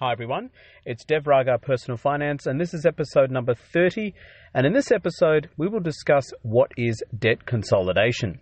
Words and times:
Hi 0.00 0.12
everyone, 0.12 0.50
it's 0.84 1.04
Dev 1.04 1.26
Raga 1.26 1.58
Personal 1.58 1.96
Finance, 1.96 2.46
and 2.46 2.60
this 2.60 2.72
is 2.72 2.86
episode 2.86 3.32
number 3.32 3.52
30. 3.52 4.14
And 4.54 4.64
in 4.64 4.72
this 4.72 4.92
episode, 4.92 5.50
we 5.56 5.66
will 5.66 5.80
discuss 5.80 6.30
what 6.42 6.70
is 6.76 7.02
debt 7.18 7.46
consolidation. 7.46 8.38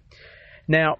Now, 0.68 0.98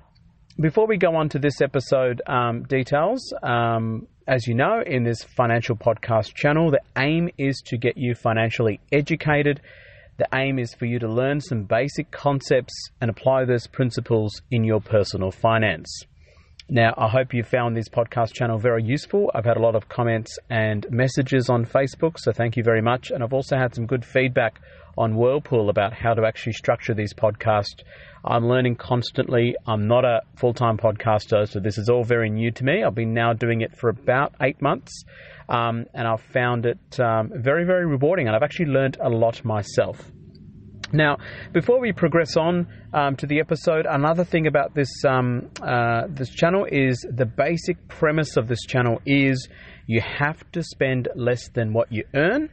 before 0.59 0.87
we 0.87 0.97
go 0.97 1.15
on 1.15 1.29
to 1.29 1.39
this 1.39 1.61
episode 1.61 2.23
um, 2.27 2.63
details, 2.63 3.21
um, 3.43 4.07
as 4.27 4.47
you 4.47 4.55
know, 4.55 4.81
in 4.81 5.05
this 5.05 5.23
financial 5.23 5.77
podcast 5.77 6.33
channel, 6.35 6.71
the 6.71 6.81
aim 6.97 7.29
is 7.37 7.63
to 7.67 7.77
get 7.77 7.99
you 7.99 8.15
financially 8.15 8.81
educated. 8.91 9.61
The 10.17 10.29
aim 10.35 10.59
is 10.59 10.73
for 10.73 10.87
you 10.87 10.99
to 11.01 11.07
learn 11.07 11.43
some 11.43 11.65
basic 11.65 12.11
concepts 12.11 12.73
and 13.03 13.11
apply 13.11 13.45
those 13.45 13.67
principles 13.67 14.41
in 14.51 14.65
your 14.65 14.81
personal 14.81 15.33
finance. 15.33 16.07
Now, 16.69 16.95
I 16.99 17.09
hope 17.09 17.33
you 17.33 17.45
found 17.45 17.77
this 17.77 17.89
podcast 17.89 18.35
channel 18.35 18.59
very 18.59 18.83
useful. 18.83 19.31
I've 19.33 19.45
had 19.45 19.57
a 19.57 19.63
lot 19.63 19.77
of 19.77 19.89
comments 19.89 20.37
and 20.51 20.85
messages 20.91 21.49
on 21.49 21.65
Facebook, 21.65 22.19
so 22.19 22.33
thank 22.33 22.57
you 22.57 22.65
very 22.65 22.83
much. 22.83 23.13
And 23.13 23.23
I've 23.23 23.33
also 23.33 23.57
had 23.57 23.73
some 23.73 23.87
good 23.87 24.05
feedback 24.05 24.61
on 24.99 25.15
Whirlpool 25.15 25.71
about 25.71 25.93
how 25.93 26.13
to 26.15 26.25
actually 26.27 26.55
structure 26.55 26.93
these 26.93 27.15
podcasts. 27.15 27.85
I'm 28.25 28.49
learning 28.49 28.77
constantly. 28.77 29.55
I'm 29.65 29.87
not 29.87 30.05
a 30.05 30.23
full 30.35 30.55
time 30.55 30.77
podcaster, 30.77 31.49
so 31.49 31.61
this 31.61 31.79
is 31.79 31.89
all 31.89 32.03
very 32.03 32.31
new 32.31 32.51
to 32.51 32.65
me. 32.65 32.83
I've 32.83 32.97
been 32.97 33.15
now 33.15 33.33
doing 33.33 33.61
it 33.61 33.77
for 33.79 33.89
about 33.89 34.35
eight 34.43 34.61
months, 34.61 35.05
um, 35.49 35.85
and 35.95 36.09
I've 36.09 36.23
found 36.33 36.67
it 36.67 36.99
um, 36.99 37.31
very, 37.33 37.65
very 37.65 37.87
rewarding, 37.87 38.27
and 38.27 38.35
I've 38.35 38.43
actually 38.43 38.73
learned 38.73 38.97
a 39.01 39.09
lot 39.09 39.45
myself. 39.45 40.11
Now, 40.93 41.19
before 41.53 41.81
we 41.81 41.93
progress 41.93 42.37
on 42.37 42.69
um, 42.93 43.17
to 43.17 43.27
the 43.27 43.41
episode, 43.41 43.87
another 43.89 44.25
thing 44.25 44.47
about 44.47 44.75
this 44.75 45.05
um, 45.05 45.51
uh, 45.61 46.07
this 46.09 46.31
channel 46.31 46.65
is 46.71 47.05
the 47.11 47.27
basic 47.27 47.89
premise 47.89 48.37
of 48.37 48.47
this 48.47 48.65
channel 48.65 49.03
is 49.05 49.49
you 49.87 50.01
have 50.01 50.49
to 50.53 50.63
spend 50.63 51.09
less 51.17 51.49
than 51.49 51.73
what 51.73 51.91
you 51.91 52.05
earn, 52.15 52.51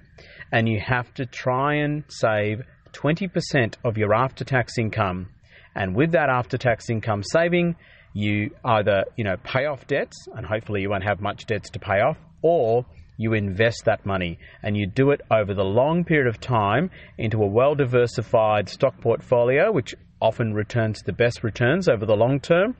and 0.52 0.68
you 0.68 0.80
have 0.80 1.14
to 1.16 1.28
try 1.28 1.76
and 1.76 2.04
save 2.10 2.64
twenty 2.92 3.28
percent 3.28 3.78
of 3.84 3.98
your 3.98 4.16
after 4.16 4.44
tax 4.44 4.80
income. 4.80 5.30
And 5.76 5.96
with 5.96 6.12
that 6.14 6.30
after 6.30 6.58
tax 6.58 6.90
income 6.90 7.22
saving, 7.24 7.76
you 8.14 8.50
either 8.66 9.06
you 9.16 9.24
know 9.24 9.38
pay 9.44 9.66
off 9.66 9.86
debts, 9.86 10.28
and 10.36 10.46
hopefully 10.46 10.82
you 10.82 10.90
won't 10.90 11.04
have 11.04 11.22
much 11.22 11.46
debts 11.46 11.70
to 11.72 11.80
pay 11.80 12.02
off, 12.02 12.18
or 12.42 12.86
you 13.18 13.34
invest 13.34 13.86
that 13.86 14.06
money 14.06 14.40
and 14.62 14.76
you 14.76 14.88
do 14.88 15.12
it 15.12 15.22
over 15.32 15.54
the 15.54 15.64
long 15.64 16.04
period 16.04 16.28
of 16.28 16.40
time 16.40 16.90
into 17.18 17.44
a 17.44 17.48
well 17.48 17.76
diversified 17.76 18.70
stock 18.70 19.00
portfolio, 19.02 19.72
which 19.72 19.96
often 20.22 20.54
returns 20.54 21.02
the 21.02 21.14
best 21.14 21.44
returns 21.44 21.88
over 21.90 22.06
the 22.06 22.16
long 22.16 22.40
term. 22.40 22.76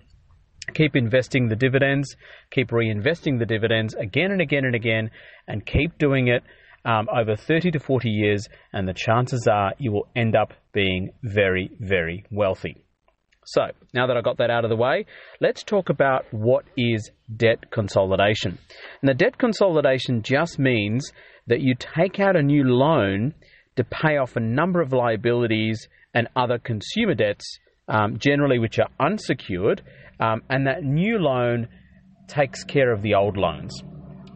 Keep 0.74 0.96
investing 0.96 1.50
the 1.50 1.56
dividends, 1.56 2.16
keep 2.50 2.70
reinvesting 2.70 3.38
the 3.38 3.46
dividends 3.46 3.94
again 3.96 4.32
and 4.32 4.42
again 4.42 4.64
and 4.64 4.76
again, 4.76 5.12
and 5.48 5.66
keep 5.66 5.98
doing 5.98 6.30
it 6.30 6.42
um, 6.86 7.08
over 7.14 7.36
30 7.36 7.72
to 7.72 7.80
40 7.80 8.10
years, 8.10 8.48
and 8.72 8.88
the 8.88 8.94
chances 8.94 9.48
are 9.48 9.74
you 9.78 9.92
will 9.92 10.08
end 10.16 10.36
up 10.36 10.54
being 10.74 11.12
very, 11.22 11.70
very 11.80 12.26
wealthy. 12.32 12.83
So, 13.46 13.64
now 13.94 14.08
that 14.08 14.18
I 14.18 14.22
got 14.22 14.38
that 14.38 14.50
out 14.50 14.64
of 14.64 14.70
the 14.70 14.76
way, 14.76 15.06
let's 15.42 15.64
talk 15.64 15.90
about 15.90 16.26
what 16.32 16.66
is 16.78 17.12
debt 17.36 17.72
consolidation. 17.72 18.58
Now, 19.02 19.14
debt 19.14 19.38
consolidation 19.38 20.22
just 20.22 20.60
means 20.60 21.12
that 21.48 21.62
you 21.62 21.76
take 21.78 22.20
out 22.20 22.36
a 22.36 22.42
new 22.42 22.64
loan 22.64 23.34
to 23.76 23.84
pay 23.84 24.18
off 24.18 24.36
a 24.36 24.40
number 24.40 24.82
of 24.82 24.94
liabilities 24.94 25.88
and 26.14 26.28
other 26.36 26.58
consumer 26.58 27.16
debts, 27.16 27.60
um, 27.88 28.18
generally 28.18 28.60
which 28.60 28.80
are 28.80 28.90
unsecured, 29.00 29.82
um, 30.20 30.42
and 30.50 30.68
that 30.68 30.84
new 30.84 31.18
loan 31.18 31.68
takes 32.28 32.64
care 32.64 32.94
of 32.94 33.02
the 33.02 33.16
old 33.16 33.36
loans. 33.36 33.74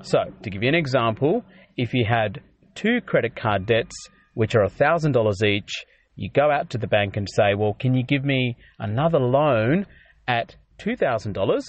So, 0.01 0.19
to 0.43 0.49
give 0.49 0.63
you 0.63 0.69
an 0.69 0.75
example, 0.75 1.43
if 1.77 1.93
you 1.93 2.05
had 2.07 2.41
two 2.75 2.99
credit 3.05 3.35
card 3.35 3.65
debts 3.65 3.95
which 4.33 4.55
are 4.55 4.67
$1,000 4.67 5.43
each, 5.43 5.85
you 6.17 6.29
go 6.29 6.51
out 6.51 6.71
to 6.71 6.77
the 6.77 6.87
bank 6.87 7.15
and 7.15 7.27
say, 7.31 7.53
Well, 7.55 7.75
can 7.79 7.93
you 7.93 8.03
give 8.03 8.25
me 8.25 8.57
another 8.79 9.19
loan 9.19 9.85
at 10.27 10.55
$2,000 10.79 11.61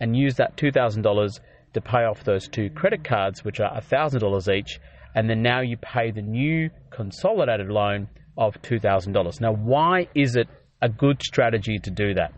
and 0.00 0.16
use 0.16 0.36
that 0.36 0.56
$2,000 0.56 1.40
to 1.72 1.80
pay 1.80 2.04
off 2.04 2.22
those 2.22 2.46
two 2.46 2.70
credit 2.70 3.02
cards, 3.02 3.44
which 3.44 3.60
are 3.60 3.80
$1,000 3.80 4.54
each, 4.54 4.78
and 5.14 5.28
then 5.28 5.42
now 5.42 5.60
you 5.62 5.76
pay 5.76 6.10
the 6.10 6.22
new 6.22 6.70
consolidated 6.90 7.68
loan 7.68 8.08
of 8.36 8.54
$2,000. 8.62 9.40
Now, 9.40 9.52
why 9.52 10.08
is 10.14 10.36
it 10.36 10.48
a 10.82 10.88
good 10.88 11.22
strategy 11.22 11.78
to 11.78 11.90
do 11.90 12.14
that? 12.14 12.32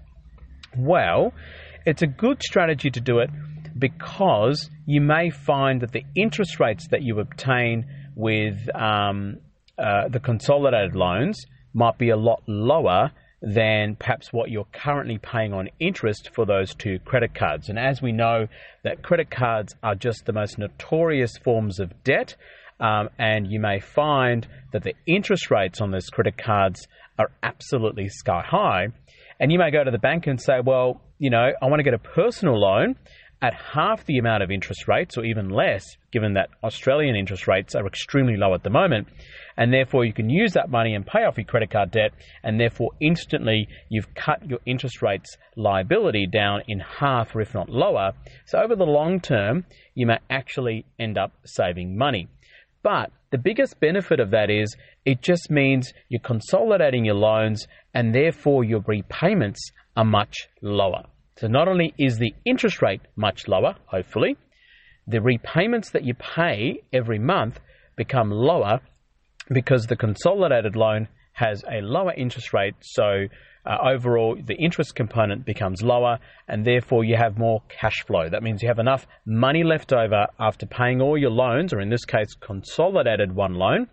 Well, 0.79 1.33
it's 1.85 2.03
a 2.03 2.07
good 2.07 2.43
strategy 2.43 2.91
to 2.91 3.01
do 3.01 3.19
it 3.19 3.31
because 3.79 4.71
you 4.87 5.01
may 5.01 5.31
find 5.31 5.81
that 5.81 5.93
the 5.93 6.05
interest 6.15 6.61
rates 6.61 6.87
that 6.91 7.03
you 7.03 7.19
obtain 7.19 7.87
with 8.15 8.57
um, 8.75 9.39
uh, 9.79 10.09
the 10.09 10.21
consolidated 10.21 10.95
loans 10.95 11.45
might 11.77 11.99
be 11.99 12.09
a 12.09 12.17
lot 12.17 12.43
lower 12.47 13.13
than 13.43 13.97
perhaps 13.97 14.33
what 14.33 14.51
you're 14.51 14.67
currently 14.73 15.19
paying 15.19 15.53
on 15.53 15.69
interest 15.79 16.31
for 16.35 16.47
those 16.47 16.75
two 16.75 16.99
credit 17.01 17.35
cards. 17.35 17.69
And 17.69 17.79
as 17.79 18.01
we 18.01 18.13
know, 18.13 18.49
that 18.83 19.03
credit 19.03 19.31
cards 19.31 19.75
are 19.83 19.95
just 19.95 20.25
the 20.25 20.33
most 20.33 20.59
notorious 20.59 21.37
forms 21.45 21.79
of 21.79 21.93
debt, 22.03 22.35
um, 22.81 23.11
and 23.19 23.47
you 23.47 23.61
may 23.61 23.79
find 23.79 24.47
that 24.73 24.83
the 24.83 24.95
interest 25.07 25.51
rates 25.51 25.81
on 25.81 25.91
those 25.91 26.09
credit 26.09 26.39
cards 26.39 26.89
are 27.19 27.31
absolutely 27.43 28.09
sky 28.09 28.43
high. 28.45 28.89
And 29.39 29.53
you 29.53 29.59
may 29.59 29.71
go 29.71 29.85
to 29.85 29.91
the 29.91 29.99
bank 29.99 30.27
and 30.27 30.41
say, 30.41 30.61
well, 30.65 31.03
you 31.19 31.31
know, 31.31 31.53
I 31.61 31.67
want 31.67 31.81
to 31.81 31.85
get 31.85 31.95
a 31.95 31.99
personal 31.99 32.59
loan 32.59 32.97
at 33.43 33.55
half 33.55 34.05
the 34.07 34.19
amount 34.19 34.43
of 34.43 34.51
interest 34.51 34.89
rates, 34.89 35.19
or 35.19 35.25
even 35.25 35.51
less, 35.51 35.85
given 36.11 36.35
that 36.35 36.49
Australian 36.65 37.17
interest 37.17 37.47
rates 37.47 37.75
are 37.75 37.87
extremely 37.87 38.37
low 38.37 38.55
at 38.55 38.63
the 38.63 38.71
moment. 38.71 39.09
And 39.59 39.73
therefore, 39.73 40.05
you 40.05 40.13
can 40.13 40.31
use 40.31 40.53
that 40.53 40.71
money 40.71 40.95
and 40.95 41.07
pay 41.07 41.25
off 41.25 41.37
your 41.37 41.45
credit 41.45 41.71
card 41.71 41.91
debt, 41.91 42.13
and 42.43 42.59
therefore, 42.59 42.93
instantly, 43.01 43.69
you've 43.89 44.15
cut 44.15 44.49
your 44.49 44.61
interest 44.67 45.03
rates 45.03 45.37
liability 45.55 46.27
down 46.27 46.63
in 46.67 46.81
half, 46.81 47.35
or 47.35 47.41
if 47.41 47.55
not 47.55 47.69
lower. 47.69 48.13
So, 48.47 48.59
over 48.59 48.75
the 48.75 48.85
long 48.85 49.21
term, 49.21 49.65
you 49.95 50.07
may 50.07 50.19
actually 50.31 50.87
end 50.99 51.19
up 51.19 51.33
saving 51.45 51.97
money. 51.97 52.29
But 52.83 53.11
the 53.31 53.39
biggest 53.39 53.81
benefit 53.81 54.21
of 54.21 54.31
that 54.31 54.51
is 54.51 54.75
it 55.05 55.21
just 55.21 55.51
means 55.51 55.93
you're 56.09 56.21
consolidating 56.21 57.05
your 57.05 57.17
loans, 57.17 57.67
and 57.93 58.15
therefore, 58.15 58.65
your 58.65 58.83
repayments 58.87 59.71
are 59.97 60.05
much 60.05 60.49
lower. 60.63 61.05
So 61.39 61.49
not 61.49 61.69
only 61.69 61.93
is 61.99 62.19
the 62.19 62.35
interest 62.45 62.81
rate 62.81 63.03
much 63.15 63.47
lower, 63.47 63.75
hopefully, 63.87 64.37
the 65.07 65.21
repayments 65.21 65.91
that 65.91 66.05
you 66.05 66.15
pay 66.15 66.83
every 66.93 67.19
month 67.19 67.61
become 67.97 68.31
lower 68.31 68.81
because 69.53 69.87
the 69.87 69.97
consolidated 69.97 70.77
loan 70.77 71.09
has 71.33 71.63
a 71.71 71.83
lower 71.83 72.13
interest 72.15 72.53
rate. 72.53 72.75
So 72.81 73.27
uh, 73.67 73.77
overall, 73.95 74.37
the 74.43 74.55
interest 74.55 74.95
component 74.95 75.45
becomes 75.45 75.83
lower, 75.83 76.19
and 76.49 76.65
therefore 76.65 77.05
you 77.05 77.17
have 77.17 77.37
more 77.37 77.63
cash 77.69 78.05
flow. 78.07 78.29
That 78.29 78.43
means 78.43 78.63
you 78.63 78.69
have 78.69 78.79
enough 78.79 79.07
money 79.27 79.63
left 79.63 79.93
over 79.93 80.27
after 80.39 80.67
paying 80.67 81.01
all 81.01 81.19
your 81.19 81.31
loans, 81.31 81.73
or 81.73 81.81
in 81.81 81.91
this 81.91 82.05
case, 82.05 82.35
consolidated 82.41 83.35
one 83.35 83.55
loan, 83.55 83.89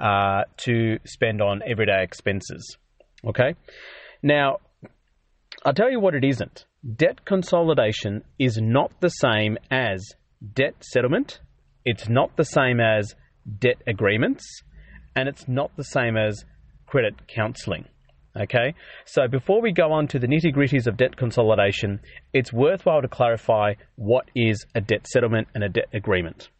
uh, 0.00 0.42
to 0.58 0.98
spend 1.04 1.42
on 1.42 1.60
everyday 1.66 2.02
expenses. 2.02 2.78
Okay? 3.26 3.54
Now, 4.22 4.58
I'll 5.64 5.74
tell 5.74 5.90
you 5.90 6.00
what 6.00 6.14
it 6.14 6.24
isn't 6.24 6.64
debt 6.94 7.24
consolidation 7.24 8.22
is 8.38 8.58
not 8.60 8.92
the 9.00 9.08
same 9.08 9.58
as 9.70 10.14
debt 10.54 10.74
settlement, 10.80 11.40
it's 11.84 12.08
not 12.08 12.36
the 12.36 12.44
same 12.44 12.80
as 12.80 13.14
debt 13.58 13.82
agreements, 13.86 14.44
and 15.14 15.28
it's 15.28 15.48
not 15.48 15.74
the 15.76 15.84
same 15.84 16.16
as 16.16 16.44
credit 16.86 17.14
counseling. 17.26 17.86
Okay, 18.38 18.74
so 19.06 19.26
before 19.28 19.62
we 19.62 19.72
go 19.72 19.92
on 19.92 20.06
to 20.08 20.18
the 20.18 20.26
nitty 20.26 20.54
gritties 20.54 20.86
of 20.86 20.98
debt 20.98 21.16
consolidation, 21.16 22.00
it's 22.34 22.52
worthwhile 22.52 23.00
to 23.00 23.08
clarify 23.08 23.72
what 23.96 24.26
is 24.34 24.66
a 24.74 24.80
debt 24.82 25.06
settlement 25.06 25.48
and 25.54 25.64
a 25.64 25.70
debt 25.70 25.88
agreement. 25.94 26.50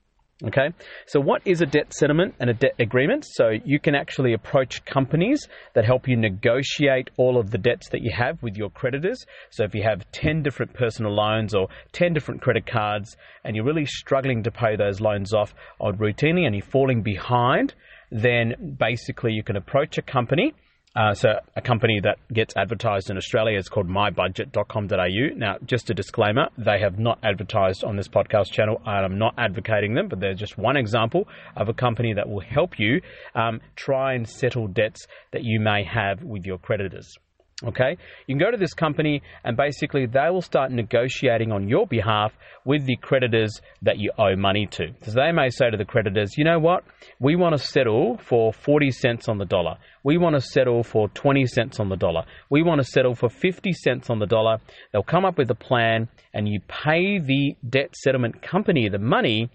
Okay, 0.45 0.69
so 1.07 1.19
what 1.19 1.41
is 1.47 1.63
a 1.63 1.67
debt 1.67 1.95
settlement 1.95 2.35
and 2.39 2.51
a 2.51 2.53
debt 2.53 2.75
agreement? 2.79 3.25
So 3.27 3.53
you 3.65 3.81
can 3.81 3.95
actually 3.95 4.35
approach 4.35 4.85
companies 4.85 5.49
that 5.73 5.87
help 5.87 6.07
you 6.07 6.15
negotiate 6.15 7.09
all 7.17 7.39
of 7.39 7.51
the 7.51 7.57
debts 7.57 7.89
that 7.89 8.03
you 8.03 8.13
have 8.15 8.43
with 8.43 8.55
your 8.55 8.69
creditors. 8.69 9.25
So 9.49 9.65
if 9.65 9.75
you 9.75 9.83
have 9.83 10.05
10 10.13 10.43
different 10.43 10.75
personal 10.75 11.15
loans 11.15 11.55
or 11.55 11.69
10 11.93 12.13
different 12.13 12.43
credit 12.43 12.67
cards 12.67 13.17
and 13.45 13.57
you're 13.57 13.65
really 13.65 13.87
struggling 13.87 14.43
to 14.43 14.51
pay 14.51 14.77
those 14.77 15.01
loans 15.01 15.33
off 15.33 15.55
on 15.81 15.97
routinely 15.97 16.45
and 16.45 16.55
you're 16.55 16.67
falling 16.67 17.03
behind, 17.03 17.73
then 18.11 18.77
basically 18.79 19.33
you 19.33 19.43
can 19.43 19.57
approach 19.57 19.97
a 19.97 20.03
company 20.03 20.53
uh, 20.97 21.15
so 21.15 21.39
a 21.55 21.61
company 21.61 22.01
that 22.03 22.19
gets 22.33 22.57
advertised 22.57 23.11
in 23.11 23.17
Australia 23.19 23.59
is 23.59 23.69
called 23.69 23.87
mybudget.com.au. 23.87 25.37
Now, 25.37 25.57
just 25.65 25.91
a 25.91 25.95
disclaimer, 25.95 26.49
they 26.57 26.81
have 26.81 26.99
not 26.99 27.19
advertised 27.23 27.85
on 27.85 27.97
this 27.97 28.09
podcast 28.09 28.51
channel. 28.51 28.81
And 28.87 29.05
I'm 29.05 29.19
not 29.19 29.35
advocating 29.37 29.95
them, 29.95 30.09
but 30.09 30.21
they're 30.21 30.35
just 30.35 30.57
one 30.57 30.77
example 30.77 31.29
of 31.55 31.69
a 31.69 31.75
company 31.75 32.15
that 32.15 32.29
will 32.29 32.41
help 32.41 32.79
you 32.79 33.03
um, 33.35 33.61
try 33.77 34.15
and 34.15 34.27
settle 34.27 34.69
debts 34.69 35.07
that 35.33 35.45
you 35.45 35.61
may 35.61 35.85
have 35.85 36.23
with 36.23 36.47
your 36.47 36.59
creditors. 36.59 37.19
Okay, 37.65 37.97
you 38.27 38.35
can 38.35 38.39
go 38.39 38.51
to 38.51 38.59
this 38.59 38.75
company 38.75 39.23
and 39.43 39.57
basically 39.57 40.05
they 40.05 40.29
will 40.31 40.43
start 40.43 40.71
negotiating 40.71 41.53
on 41.53 41.69
your 41.69 41.87
behalf 41.87 42.35
with 42.67 42.85
the 42.85 42.97
creditors 42.97 43.63
that 43.81 43.97
you 43.97 44.13
owe 44.19 44.37
money 44.37 44.67
to. 44.73 44.89
So 45.01 45.13
they 45.13 45.33
may 45.33 45.49
say 45.49 45.71
to 45.71 45.77
the 45.79 45.87
creditors, 45.87 46.37
you 46.37 46.45
know 46.45 46.59
what, 46.59 46.85
we 47.19 47.35
want 47.35 47.57
to 47.57 47.59
settle 47.59 48.19
for 48.19 48.53
40 48.53 48.91
cents 48.91 49.27
on 49.27 49.39
the 49.39 49.47
dollar. 49.47 49.79
We 50.05 50.19
want 50.19 50.35
to 50.35 50.43
settle 50.43 50.83
for 50.83 51.09
20 51.09 51.47
cents 51.47 51.81
on 51.81 51.89
the 51.89 51.97
dollar. 51.97 52.25
We 52.51 52.63
want 52.63 52.83
to 52.83 52.87
settle 52.87 53.15
for 53.15 53.31
50 53.31 53.73
cents 53.73 54.11
on 54.11 54.19
the 54.19 54.27
dollar. 54.27 54.59
They'll 54.93 55.03
come 55.03 55.25
up 55.25 55.39
with 55.39 55.51
a 55.51 55.55
plan 55.55 56.09
and 56.35 56.47
you 56.47 56.61
pay 56.69 57.19
the 57.21 57.57
debt 57.67 57.97
settlement 57.97 58.43
company 58.43 58.91
the 58.91 58.99
money 58.99 59.51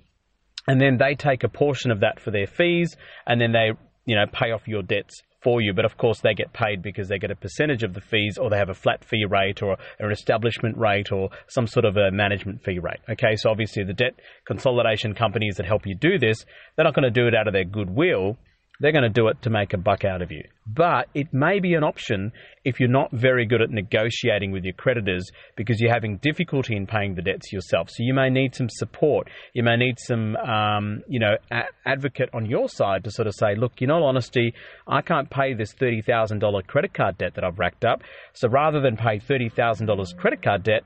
and 0.67 0.81
then 0.81 0.97
they 0.97 1.13
take 1.13 1.43
a 1.43 1.49
portion 1.49 1.91
of 1.91 1.99
that 1.99 2.19
for 2.19 2.31
their 2.31 2.47
fees 2.47 2.95
and 3.27 3.39
then 3.39 3.51
they 3.51 3.71
you 4.05 4.15
know 4.15 4.25
pay 4.25 4.51
off 4.51 4.67
your 4.67 4.81
debts 4.81 5.21
for 5.43 5.61
you, 5.61 5.73
but 5.73 5.85
of 5.85 5.97
course 5.97 6.19
they 6.21 6.33
get 6.33 6.53
paid 6.53 6.81
because 6.81 7.07
they 7.07 7.17
get 7.17 7.31
a 7.31 7.35
percentage 7.35 7.83
of 7.83 7.93
the 7.93 8.01
fees 8.01 8.37
or 8.37 8.49
they 8.49 8.57
have 8.57 8.69
a 8.69 8.73
flat 8.73 9.03
fee 9.03 9.25
rate 9.25 9.61
or 9.61 9.77
an 9.99 10.11
establishment 10.11 10.77
rate 10.77 11.11
or 11.11 11.29
some 11.47 11.67
sort 11.67 11.85
of 11.85 11.97
a 11.97 12.11
management 12.11 12.63
fee 12.63 12.79
rate. 12.79 12.99
Okay, 13.09 13.35
so 13.35 13.49
obviously 13.49 13.83
the 13.83 13.93
debt 13.93 14.13
consolidation 14.45 15.13
companies 15.13 15.55
that 15.55 15.65
help 15.65 15.85
you 15.85 15.95
do 15.95 16.19
this, 16.19 16.45
they're 16.75 16.85
not 16.85 16.95
going 16.95 17.03
to 17.03 17.11
do 17.11 17.27
it 17.27 17.35
out 17.35 17.47
of 17.47 17.53
their 17.53 17.65
goodwill 17.65 18.37
they're 18.81 18.91
going 18.91 19.03
to 19.03 19.09
do 19.09 19.27
it 19.27 19.39
to 19.43 19.51
make 19.51 19.73
a 19.73 19.77
buck 19.77 20.03
out 20.03 20.23
of 20.23 20.31
you. 20.31 20.43
But 20.65 21.07
it 21.13 21.31
may 21.31 21.59
be 21.59 21.75
an 21.75 21.83
option 21.83 22.31
if 22.65 22.79
you're 22.79 22.89
not 22.89 23.11
very 23.11 23.45
good 23.45 23.61
at 23.61 23.69
negotiating 23.69 24.51
with 24.51 24.63
your 24.63 24.73
creditors 24.73 25.29
because 25.55 25.79
you're 25.79 25.93
having 25.93 26.17
difficulty 26.17 26.75
in 26.75 26.87
paying 26.87 27.13
the 27.13 27.21
debts 27.21 27.53
yourself. 27.53 27.89
So 27.91 27.97
you 27.99 28.15
may 28.15 28.29
need 28.29 28.55
some 28.55 28.69
support. 28.69 29.29
You 29.53 29.61
may 29.61 29.77
need 29.77 29.99
some, 29.99 30.35
um, 30.35 31.03
you 31.07 31.19
know, 31.19 31.37
a- 31.51 31.65
advocate 31.85 32.29
on 32.33 32.47
your 32.47 32.69
side 32.69 33.03
to 33.03 33.11
sort 33.11 33.27
of 33.27 33.35
say, 33.35 33.53
look, 33.55 33.73
in 33.81 33.91
all 33.91 34.03
honesty, 34.03 34.55
I 34.87 35.01
can't 35.01 35.29
pay 35.29 35.53
this 35.53 35.75
$30,000 35.75 36.65
credit 36.65 36.93
card 36.95 37.19
debt 37.19 37.35
that 37.35 37.43
I've 37.43 37.59
racked 37.59 37.85
up. 37.85 38.01
So 38.33 38.49
rather 38.49 38.81
than 38.81 38.97
pay 38.97 39.19
$30,000 39.19 40.17
credit 40.17 40.41
card 40.41 40.63
debt, 40.63 40.81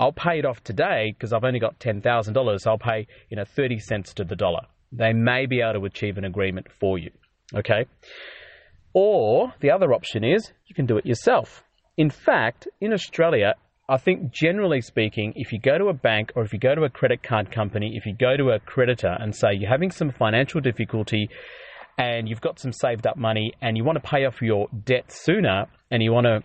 I'll 0.00 0.12
pay 0.12 0.40
it 0.40 0.44
off 0.44 0.64
today 0.64 1.14
because 1.16 1.32
I've 1.32 1.44
only 1.44 1.60
got 1.60 1.78
$10,000. 1.78 2.60
So 2.60 2.70
I'll 2.70 2.78
pay, 2.78 3.06
you 3.30 3.36
know, 3.36 3.44
30 3.44 3.78
cents 3.78 4.12
to 4.14 4.24
the 4.24 4.36
dollar. 4.36 4.62
They 4.90 5.12
may 5.12 5.46
be 5.46 5.60
able 5.60 5.80
to 5.80 5.86
achieve 5.86 6.18
an 6.18 6.24
agreement 6.24 6.66
for 6.80 6.98
you. 6.98 7.10
Okay? 7.54 7.86
Or 8.92 9.52
the 9.60 9.70
other 9.70 9.92
option 9.92 10.24
is 10.24 10.52
you 10.66 10.74
can 10.74 10.86
do 10.86 10.96
it 10.96 11.06
yourself. 11.06 11.62
In 11.96 12.10
fact, 12.10 12.68
in 12.80 12.92
Australia, 12.92 13.54
I 13.88 13.96
think 13.96 14.32
generally 14.32 14.80
speaking, 14.80 15.32
if 15.36 15.52
you 15.52 15.58
go 15.58 15.78
to 15.78 15.86
a 15.86 15.94
bank 15.94 16.32
or 16.36 16.42
if 16.42 16.52
you 16.52 16.58
go 16.58 16.74
to 16.74 16.84
a 16.84 16.90
credit 16.90 17.22
card 17.22 17.50
company, 17.50 17.92
if 17.96 18.06
you 18.06 18.14
go 18.14 18.36
to 18.36 18.50
a 18.50 18.60
creditor 18.60 19.16
and 19.18 19.34
say 19.34 19.48
you're 19.54 19.70
having 19.70 19.90
some 19.90 20.10
financial 20.10 20.60
difficulty 20.60 21.30
and 21.96 22.28
you've 22.28 22.40
got 22.40 22.60
some 22.60 22.72
saved 22.72 23.06
up 23.06 23.16
money 23.16 23.52
and 23.62 23.76
you 23.76 23.84
want 23.84 23.96
to 24.02 24.08
pay 24.08 24.24
off 24.26 24.42
your 24.42 24.68
debt 24.84 25.10
sooner 25.10 25.66
and 25.90 26.02
you 26.02 26.12
want 26.12 26.26
to 26.26 26.42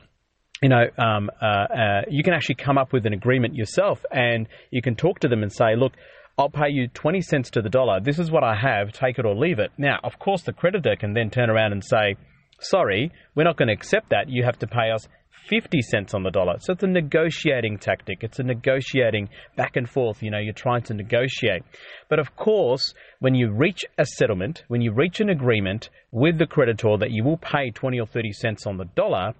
you 0.61 0.69
know, 0.69 0.85
um, 0.97 1.29
uh, 1.41 1.45
uh, 1.45 2.01
you 2.09 2.23
can 2.23 2.33
actually 2.33 2.55
come 2.55 2.77
up 2.77 2.93
with 2.93 3.05
an 3.05 3.11
agreement 3.11 3.53
yourself 3.53 4.05
and 4.09 4.47
you 4.71 4.81
can 4.81 4.95
talk 4.95 5.19
to 5.19 5.27
them 5.27 5.43
and 5.43 5.51
say, 5.51 5.75
look, 5.75 5.91
I'll 6.37 6.49
pay 6.49 6.69
you 6.69 6.87
20 6.87 7.21
cents 7.21 7.51
to 7.51 7.61
the 7.61 7.69
dollar. 7.69 7.99
This 7.99 8.17
is 8.17 8.31
what 8.31 8.43
I 8.43 8.55
have. 8.55 8.91
Take 8.91 9.19
it 9.19 9.25
or 9.25 9.35
leave 9.35 9.59
it. 9.59 9.71
Now, 9.77 9.99
of 10.03 10.17
course, 10.17 10.41
the 10.41 10.51
creditor 10.53 10.95
can 10.99 11.13
then 11.13 11.29
turn 11.29 11.51
around 11.51 11.73
and 11.73 11.83
say, 11.83 12.15
sorry, 12.59 13.11
we're 13.35 13.43
not 13.43 13.57
going 13.57 13.67
to 13.67 13.73
accept 13.73 14.09
that. 14.09 14.29
You 14.29 14.43
have 14.43 14.57
to 14.59 14.67
pay 14.67 14.89
us 14.89 15.07
50 15.47 15.81
cents 15.83 16.15
on 16.15 16.23
the 16.23 16.31
dollar. 16.31 16.55
So 16.59 16.73
it's 16.73 16.81
a 16.81 16.87
negotiating 16.87 17.77
tactic. 17.77 18.23
It's 18.23 18.39
a 18.39 18.43
negotiating 18.43 19.29
back 19.55 19.75
and 19.75 19.87
forth. 19.87 20.23
You 20.23 20.31
know, 20.31 20.39
you're 20.39 20.53
trying 20.53 20.81
to 20.83 20.95
negotiate. 20.95 21.63
But 22.09 22.17
of 22.17 22.35
course, 22.35 22.95
when 23.19 23.35
you 23.35 23.51
reach 23.51 23.85
a 23.99 24.05
settlement, 24.05 24.63
when 24.69 24.81
you 24.81 24.91
reach 24.91 25.19
an 25.19 25.29
agreement 25.29 25.91
with 26.11 26.39
the 26.39 26.47
creditor 26.47 26.97
that 26.97 27.11
you 27.11 27.23
will 27.23 27.37
pay 27.37 27.69
20 27.69 27.99
or 27.99 28.07
30 28.07 28.31
cents 28.31 28.65
on 28.65 28.77
the 28.77 28.85
dollar, 28.95 29.33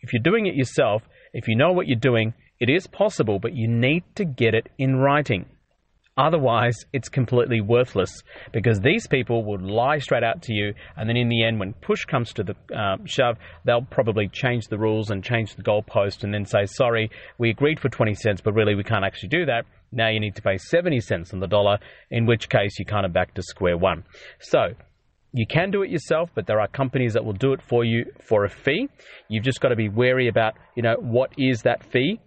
if 0.00 0.14
you're 0.14 0.22
doing 0.22 0.46
it 0.46 0.54
yourself, 0.54 1.02
if 1.34 1.48
you 1.48 1.56
know 1.56 1.72
what 1.72 1.86
you're 1.86 1.98
doing, 1.98 2.32
it 2.58 2.70
is 2.70 2.86
possible, 2.86 3.38
but 3.38 3.54
you 3.54 3.68
need 3.68 4.04
to 4.14 4.24
get 4.24 4.54
it 4.54 4.68
in 4.78 4.96
writing. 4.96 5.44
Otherwise, 6.20 6.76
it's 6.92 7.08
completely 7.08 7.62
worthless 7.62 8.22
because 8.52 8.78
these 8.80 9.06
people 9.06 9.42
would 9.42 9.62
lie 9.62 9.96
straight 9.96 10.22
out 10.22 10.42
to 10.42 10.52
you, 10.52 10.74
and 10.94 11.08
then 11.08 11.16
in 11.16 11.30
the 11.30 11.42
end, 11.42 11.58
when 11.58 11.72
push 11.72 12.04
comes 12.04 12.34
to 12.34 12.42
the 12.42 12.54
uh, 12.76 12.98
shove, 13.06 13.38
they'll 13.64 13.86
probably 13.90 14.28
change 14.28 14.68
the 14.68 14.76
rules 14.76 15.10
and 15.10 15.24
change 15.24 15.56
the 15.56 15.62
goalpost 15.62 16.22
and 16.22 16.34
then 16.34 16.44
say, 16.44 16.66
sorry, 16.66 17.10
we 17.38 17.48
agreed 17.48 17.80
for 17.80 17.88
20 17.88 18.12
cents, 18.16 18.42
but 18.42 18.52
really 18.52 18.74
we 18.74 18.84
can't 18.84 19.02
actually 19.02 19.30
do 19.30 19.46
that. 19.46 19.64
Now 19.92 20.10
you 20.10 20.20
need 20.20 20.36
to 20.36 20.42
pay 20.42 20.58
70 20.58 21.00
cents 21.00 21.32
on 21.32 21.40
the 21.40 21.46
dollar, 21.46 21.78
in 22.10 22.26
which 22.26 22.50
case 22.50 22.78
you're 22.78 22.84
kind 22.84 23.06
of 23.06 23.14
back 23.14 23.32
to 23.34 23.42
square 23.42 23.78
one. 23.78 24.04
So, 24.40 24.74
you 25.32 25.46
can 25.46 25.70
do 25.70 25.82
it 25.82 25.90
yourself, 25.90 26.28
but 26.34 26.46
there 26.46 26.60
are 26.60 26.68
companies 26.68 27.14
that 27.14 27.24
will 27.24 27.32
do 27.32 27.54
it 27.54 27.62
for 27.62 27.82
you 27.82 28.04
for 28.28 28.44
a 28.44 28.50
fee. 28.50 28.90
You've 29.28 29.44
just 29.44 29.62
got 29.62 29.68
to 29.68 29.76
be 29.76 29.88
wary 29.88 30.28
about, 30.28 30.52
you 30.74 30.82
know, 30.82 30.96
what 31.00 31.30
is 31.38 31.62
that 31.62 31.82
fee? 31.82 32.20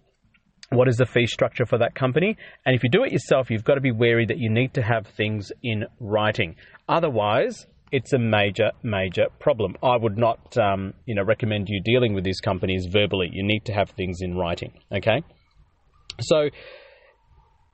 What 0.75 0.87
is 0.87 0.97
the 0.97 1.05
fee 1.05 1.25
structure 1.25 1.65
for 1.65 1.77
that 1.79 1.95
company? 1.95 2.37
And 2.65 2.75
if 2.75 2.83
you 2.83 2.89
do 2.89 3.03
it 3.03 3.11
yourself, 3.11 3.49
you've 3.49 3.63
got 3.63 3.75
to 3.75 3.81
be 3.81 3.91
wary 3.91 4.25
that 4.25 4.37
you 4.37 4.49
need 4.49 4.73
to 4.75 4.81
have 4.81 5.07
things 5.07 5.51
in 5.61 5.85
writing. 5.99 6.55
Otherwise, 6.87 7.65
it's 7.91 8.11
a 8.11 8.17
major, 8.17 8.71
major 8.81 9.25
problem. 9.39 9.75
I 9.83 9.95
would 9.95 10.17
not, 10.17 10.57
um, 10.57 10.93
you 11.05 11.13
know, 11.13 11.23
recommend 11.23 11.67
you 11.69 11.79
dealing 11.83 12.13
with 12.13 12.23
these 12.23 12.39
companies 12.39 12.87
verbally. 12.91 13.29
You 13.31 13.43
need 13.43 13.65
to 13.65 13.73
have 13.73 13.91
things 13.91 14.17
in 14.21 14.35
writing. 14.35 14.73
Okay, 14.91 15.23
so 16.19 16.49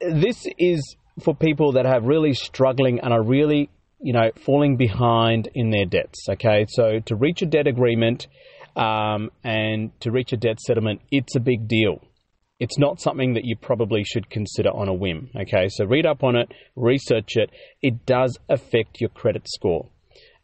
this 0.01 0.45
is 0.57 0.95
for 1.23 1.33
people 1.33 1.73
that 1.73 1.85
have 1.85 2.03
really 2.03 2.33
struggling 2.33 2.99
and 2.99 3.13
are 3.13 3.23
really, 3.23 3.69
you 4.01 4.11
know, 4.11 4.31
falling 4.45 4.75
behind 4.75 5.49
in 5.55 5.69
their 5.69 5.85
debts. 5.85 6.27
Okay, 6.29 6.65
so 6.67 6.99
to 7.05 7.15
reach 7.15 7.41
a 7.41 7.45
debt 7.45 7.67
agreement 7.67 8.27
um, 8.75 9.29
and 9.43 9.91
to 10.01 10.11
reach 10.11 10.33
a 10.33 10.37
debt 10.37 10.59
settlement, 10.59 10.99
it's 11.11 11.37
a 11.37 11.39
big 11.39 11.67
deal 11.69 12.01
it's 12.59 12.77
not 12.77 12.99
something 12.99 13.33
that 13.33 13.45
you 13.45 13.55
probably 13.55 14.03
should 14.03 14.29
consider 14.29 14.69
on 14.69 14.89
a 14.89 14.93
whim. 14.93 15.29
Okay, 15.35 15.67
so 15.69 15.85
read 15.85 16.05
up 16.05 16.23
on 16.23 16.35
it, 16.35 16.51
research 16.75 17.37
it. 17.37 17.49
It 17.81 18.05
does 18.05 18.37
affect 18.49 18.99
your 18.99 19.09
credit 19.09 19.47
score. 19.47 19.89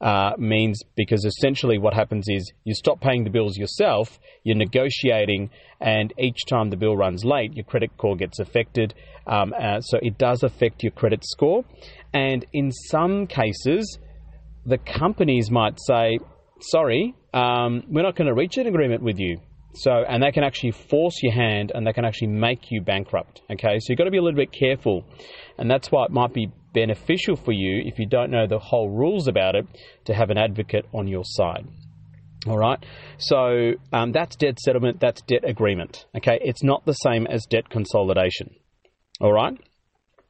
Uh, 0.01 0.31
means 0.37 0.81
because 0.97 1.23
essentially 1.23 1.77
what 1.77 1.93
happens 1.93 2.25
is 2.27 2.51
you 2.65 2.73
stop 2.73 2.99
paying 2.99 3.23
the 3.23 3.29
bills 3.29 3.57
yourself, 3.57 4.19
you're 4.43 4.55
negotiating, 4.55 5.49
and 5.79 6.13
each 6.19 6.45
time 6.49 6.69
the 6.69 6.75
bill 6.75 6.97
runs 6.97 7.23
late, 7.23 7.53
your 7.53 7.63
credit 7.63 7.89
score 7.97 8.15
gets 8.15 8.39
affected. 8.39 8.93
Um, 9.25 9.53
uh, 9.57 9.79
so 9.79 9.97
it 10.01 10.17
does 10.17 10.43
affect 10.43 10.83
your 10.83 10.91
credit 10.91 11.23
score. 11.23 11.63
And 12.13 12.45
in 12.51 12.71
some 12.71 13.25
cases, 13.25 13.97
the 14.65 14.77
companies 14.77 15.49
might 15.49 15.77
say, 15.87 16.19
sorry, 16.59 17.15
um, 17.33 17.83
we're 17.87 18.03
not 18.03 18.15
going 18.15 18.27
to 18.27 18.33
reach 18.33 18.57
an 18.57 18.67
agreement 18.67 19.01
with 19.01 19.17
you. 19.17 19.39
So, 19.75 19.91
and 19.91 20.23
they 20.23 20.31
can 20.31 20.43
actually 20.43 20.71
force 20.71 21.21
your 21.21 21.33
hand 21.33 21.71
and 21.75 21.85
they 21.85 21.93
can 21.93 22.05
actually 22.05 22.29
make 22.29 22.71
you 22.71 22.81
bankrupt. 22.81 23.41
Okay, 23.51 23.77
so 23.79 23.85
you've 23.89 23.97
got 23.97 24.05
to 24.05 24.11
be 24.11 24.17
a 24.17 24.21
little 24.21 24.37
bit 24.37 24.51
careful. 24.51 25.03
And 25.57 25.69
that's 25.69 25.91
why 25.91 26.05
it 26.05 26.11
might 26.11 26.33
be 26.33 26.51
beneficial 26.73 27.35
for 27.35 27.51
you 27.51 27.83
if 27.85 27.99
you 27.99 28.07
don't 28.07 28.31
know 28.31 28.47
the 28.47 28.59
whole 28.59 28.89
rules 28.89 29.27
about 29.27 29.55
it 29.55 29.65
to 30.05 30.13
have 30.13 30.29
an 30.29 30.37
advocate 30.37 30.85
on 30.93 31.07
your 31.07 31.23
side. 31.25 31.67
All 32.47 32.57
right, 32.57 32.77
so 33.17 33.71
um, 33.91 34.11
that's 34.11 34.35
debt 34.35 34.59
settlement, 34.59 34.99
that's 34.99 35.21
debt 35.23 35.43
agreement. 35.43 36.05
Okay, 36.15 36.37
it's 36.41 36.61
not 36.63 36.85
the 36.85 36.93
same 36.93 37.25
as 37.25 37.43
debt 37.49 37.69
consolidation. 37.69 38.51
All 39.19 39.33
right, 39.33 39.57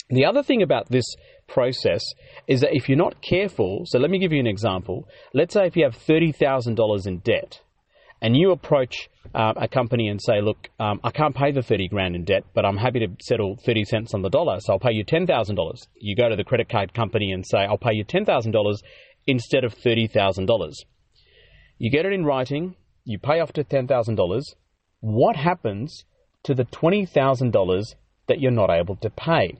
the 0.10 0.24
other 0.24 0.42
thing 0.42 0.62
about 0.62 0.90
this 0.90 1.04
process 1.48 2.02
is 2.48 2.62
that 2.62 2.70
if 2.74 2.88
you're 2.88 2.98
not 2.98 3.22
careful, 3.22 3.84
so 3.86 4.00
let 4.00 4.10
me 4.10 4.20
give 4.20 4.32
you 4.32 4.40
an 4.40 4.48
example. 4.48 5.08
Let's 5.34 5.54
say 5.54 5.66
if 5.68 5.76
you 5.76 5.84
have 5.84 5.98
$30,000 5.98 7.08
in 7.08 7.20
debt 7.20 7.62
and 8.26 8.36
you 8.36 8.50
approach 8.50 9.08
uh, 9.36 9.54
a 9.56 9.68
company 9.68 10.08
and 10.08 10.20
say, 10.20 10.42
look, 10.42 10.70
um, 10.80 11.00
I 11.04 11.12
can't 11.12 11.36
pay 11.36 11.52
the 11.52 11.62
30 11.62 11.90
grand 11.90 12.16
in 12.16 12.26
debt, 12.26 12.44
but 12.56 12.66
I'm 12.66 12.76
happy 12.76 12.98
to 13.02 13.08
settle 13.22 13.56
30 13.56 13.84
cents 13.84 14.16
on 14.16 14.24
the 14.24 14.32
dollar, 14.32 14.60
so 14.60 14.74
I'll 14.74 14.80
pay 14.80 14.94
you 14.94 15.06
$10,000. 15.06 15.88
You 16.00 16.16
go 16.16 16.28
to 16.28 16.36
the 16.36 16.44
credit 16.44 16.68
card 16.68 16.96
company 16.96 17.32
and 17.32 17.46
say, 17.46 17.60
I'll 17.60 17.78
pay 17.78 17.94
you 17.94 18.04
$10,000 18.04 18.78
instead 19.28 19.64
of 19.64 19.76
$30,000. 19.76 20.74
You 21.78 21.92
get 21.92 22.08
it 22.08 22.14
in 22.14 22.26
writing, 22.26 22.76
you 23.04 23.20
pay 23.20 23.40
off 23.42 23.54
to 23.54 23.64
$10,000. 23.64 24.42
What 25.02 25.36
happens 25.36 26.06
to 26.46 26.56
the 26.56 26.66
$20,000 26.66 27.96
that 28.28 28.40
you're 28.40 28.50
not 28.50 28.72
able 28.72 28.96
to 28.96 29.12
pay? 29.12 29.60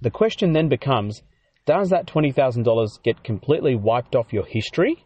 The 0.00 0.10
question 0.10 0.54
then 0.54 0.70
becomes, 0.70 1.20
does 1.66 1.90
that 1.90 2.06
$20,000 2.06 3.02
get 3.02 3.22
completely 3.22 3.76
wiped 3.76 4.16
off 4.16 4.32
your 4.32 4.46
history 4.46 5.04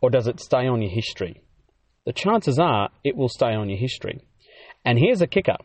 or 0.00 0.08
does 0.08 0.28
it 0.28 0.38
stay 0.38 0.68
on 0.68 0.82
your 0.82 0.92
history? 0.92 1.42
The 2.06 2.12
chances 2.12 2.58
are 2.58 2.90
it 3.04 3.16
will 3.16 3.28
stay 3.28 3.54
on 3.54 3.68
your 3.68 3.78
history. 3.78 4.20
And 4.84 4.98
here's 4.98 5.20
a 5.20 5.26
kicker 5.26 5.56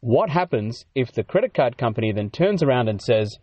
what 0.00 0.30
happens 0.30 0.84
if 0.94 1.12
the 1.12 1.24
credit 1.24 1.54
card 1.54 1.76
company 1.76 2.12
then 2.12 2.30
turns 2.30 2.62
around 2.62 2.88
and 2.88 3.00
says, 3.00 3.38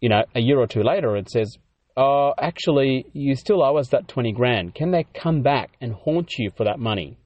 you 0.00 0.08
know, 0.08 0.22
a 0.34 0.40
year 0.40 0.58
or 0.58 0.66
two 0.66 0.82
later, 0.82 1.16
it 1.16 1.28
says, 1.28 1.56
oh, 1.96 2.34
actually, 2.38 3.06
you 3.12 3.34
still 3.34 3.62
owe 3.62 3.76
us 3.76 3.88
that 3.88 4.06
20 4.06 4.32
grand. 4.32 4.74
Can 4.74 4.92
they 4.92 5.06
come 5.14 5.42
back 5.42 5.70
and 5.80 5.92
haunt 5.92 6.34
you 6.38 6.52
for 6.56 6.64
that 6.64 6.78
money? 6.78 7.18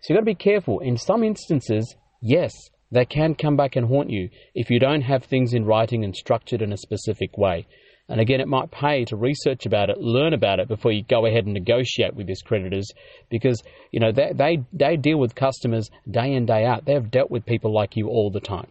So 0.00 0.14
you've 0.14 0.16
got 0.16 0.20
to 0.20 0.24
be 0.24 0.34
careful. 0.34 0.80
In 0.80 0.96
some 0.96 1.22
instances, 1.22 1.96
yes, 2.22 2.52
they 2.90 3.04
can 3.04 3.34
come 3.34 3.56
back 3.56 3.76
and 3.76 3.88
haunt 3.88 4.08
you 4.10 4.30
if 4.54 4.70
you 4.70 4.78
don't 4.78 5.02
have 5.02 5.24
things 5.24 5.52
in 5.52 5.66
writing 5.66 6.04
and 6.04 6.16
structured 6.16 6.62
in 6.62 6.72
a 6.72 6.78
specific 6.78 7.36
way. 7.36 7.66
And 8.08 8.20
again, 8.20 8.40
it 8.40 8.48
might 8.48 8.70
pay 8.70 9.04
to 9.06 9.16
research 9.16 9.64
about 9.64 9.88
it, 9.88 9.98
learn 9.98 10.34
about 10.34 10.60
it 10.60 10.68
before 10.68 10.92
you 10.92 11.02
go 11.02 11.24
ahead 11.24 11.46
and 11.46 11.54
negotiate 11.54 12.14
with 12.14 12.26
these 12.26 12.42
creditors 12.42 12.90
because, 13.30 13.62
you 13.92 14.00
know, 14.00 14.12
they, 14.12 14.32
they, 14.34 14.58
they 14.72 14.96
deal 14.96 15.18
with 15.18 15.34
customers 15.34 15.88
day 16.10 16.34
in, 16.34 16.44
day 16.44 16.66
out. 16.66 16.84
They've 16.84 17.10
dealt 17.10 17.30
with 17.30 17.46
people 17.46 17.72
like 17.72 17.96
you 17.96 18.08
all 18.08 18.30
the 18.30 18.40
time. 18.40 18.66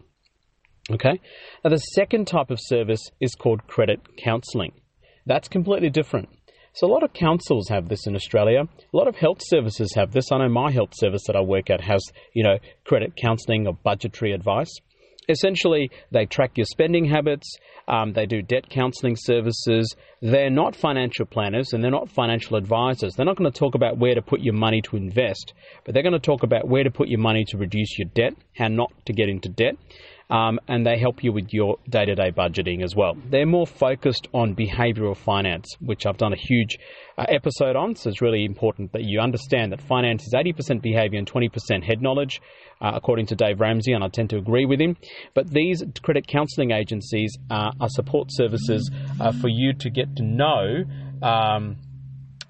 Okay? 0.90 1.20
Now, 1.64 1.70
the 1.70 1.78
second 1.78 2.28
type 2.28 2.50
of 2.50 2.58
service 2.60 3.10
is 3.20 3.34
called 3.34 3.66
credit 3.66 4.00
counselling. 4.16 4.72
That's 5.26 5.48
completely 5.48 5.90
different. 5.90 6.28
So, 6.74 6.86
a 6.86 6.92
lot 6.92 7.02
of 7.02 7.12
councils 7.12 7.68
have 7.70 7.88
this 7.88 8.06
in 8.06 8.14
Australia. 8.14 8.62
A 8.62 8.96
lot 8.96 9.08
of 9.08 9.16
health 9.16 9.38
services 9.40 9.94
have 9.94 10.12
this. 10.12 10.30
I 10.30 10.38
know 10.38 10.48
my 10.48 10.70
health 10.70 10.90
service 10.94 11.22
that 11.26 11.36
I 11.36 11.40
work 11.40 11.70
at 11.70 11.80
has, 11.80 12.04
you 12.34 12.44
know, 12.44 12.58
credit 12.84 13.14
counselling 13.16 13.66
or 13.66 13.74
budgetary 13.74 14.32
advice 14.32 14.72
essentially 15.28 15.90
they 16.10 16.26
track 16.26 16.56
your 16.56 16.66
spending 16.66 17.04
habits 17.04 17.56
um, 17.86 18.12
they 18.14 18.24
do 18.24 18.40
debt 18.40 18.70
counseling 18.70 19.14
services. 19.14 19.94
They're 20.22 20.48
not 20.48 20.74
financial 20.74 21.26
planners 21.26 21.74
and 21.74 21.84
they're 21.84 21.90
not 21.90 22.10
financial 22.10 22.56
advisors. 22.56 23.14
They're 23.14 23.26
not 23.26 23.36
going 23.36 23.50
to 23.50 23.58
talk 23.58 23.74
about 23.74 23.98
where 23.98 24.14
to 24.14 24.22
put 24.22 24.40
your 24.40 24.54
money 24.54 24.80
to 24.82 24.96
invest 24.96 25.52
but 25.84 25.94
they're 25.94 26.02
going 26.02 26.12
to 26.12 26.18
talk 26.18 26.42
about 26.42 26.68
where 26.68 26.84
to 26.84 26.90
put 26.90 27.08
your 27.08 27.20
money 27.20 27.44
to 27.48 27.58
reduce 27.58 27.98
your 27.98 28.08
debt 28.14 28.34
how 28.56 28.68
not 28.68 28.92
to 29.06 29.12
get 29.12 29.28
into 29.28 29.48
debt 29.48 29.74
um, 30.30 30.58
and 30.68 30.86
they 30.86 30.98
help 30.98 31.22
you 31.22 31.32
with 31.32 31.52
your 31.52 31.76
day 31.88 32.04
to 32.04 32.14
day 32.14 32.30
budgeting 32.30 32.82
as 32.82 32.94
well. 32.96 33.14
They're 33.30 33.46
more 33.46 33.66
focused 33.66 34.28
on 34.32 34.54
behavioral 34.54 35.16
finance, 35.16 35.66
which 35.80 36.06
I've 36.06 36.16
done 36.16 36.32
a 36.32 36.36
huge 36.36 36.78
uh, 37.18 37.26
episode 37.28 37.76
on. 37.76 37.96
So 37.96 38.10
it's 38.10 38.22
really 38.22 38.44
important 38.44 38.92
that 38.92 39.02
you 39.04 39.20
understand 39.20 39.72
that 39.72 39.82
finance 39.82 40.22
is 40.22 40.34
80% 40.34 40.82
behavior 40.82 41.18
and 41.18 41.30
20% 41.30 41.84
head 41.84 42.00
knowledge, 42.00 42.40
uh, 42.80 42.92
according 42.94 43.26
to 43.26 43.34
Dave 43.34 43.60
Ramsey, 43.60 43.92
and 43.92 44.02
I 44.02 44.08
tend 44.08 44.30
to 44.30 44.38
agree 44.38 44.66
with 44.66 44.80
him. 44.80 44.96
But 45.34 45.50
these 45.50 45.82
credit 46.02 46.26
counseling 46.26 46.70
agencies 46.70 47.36
uh, 47.50 47.72
are 47.80 47.88
support 47.88 48.28
services 48.30 48.90
uh, 49.20 49.32
for 49.32 49.48
you 49.48 49.74
to 49.74 49.90
get 49.90 50.16
to 50.16 50.22
know. 50.22 50.84
Um, 51.22 51.76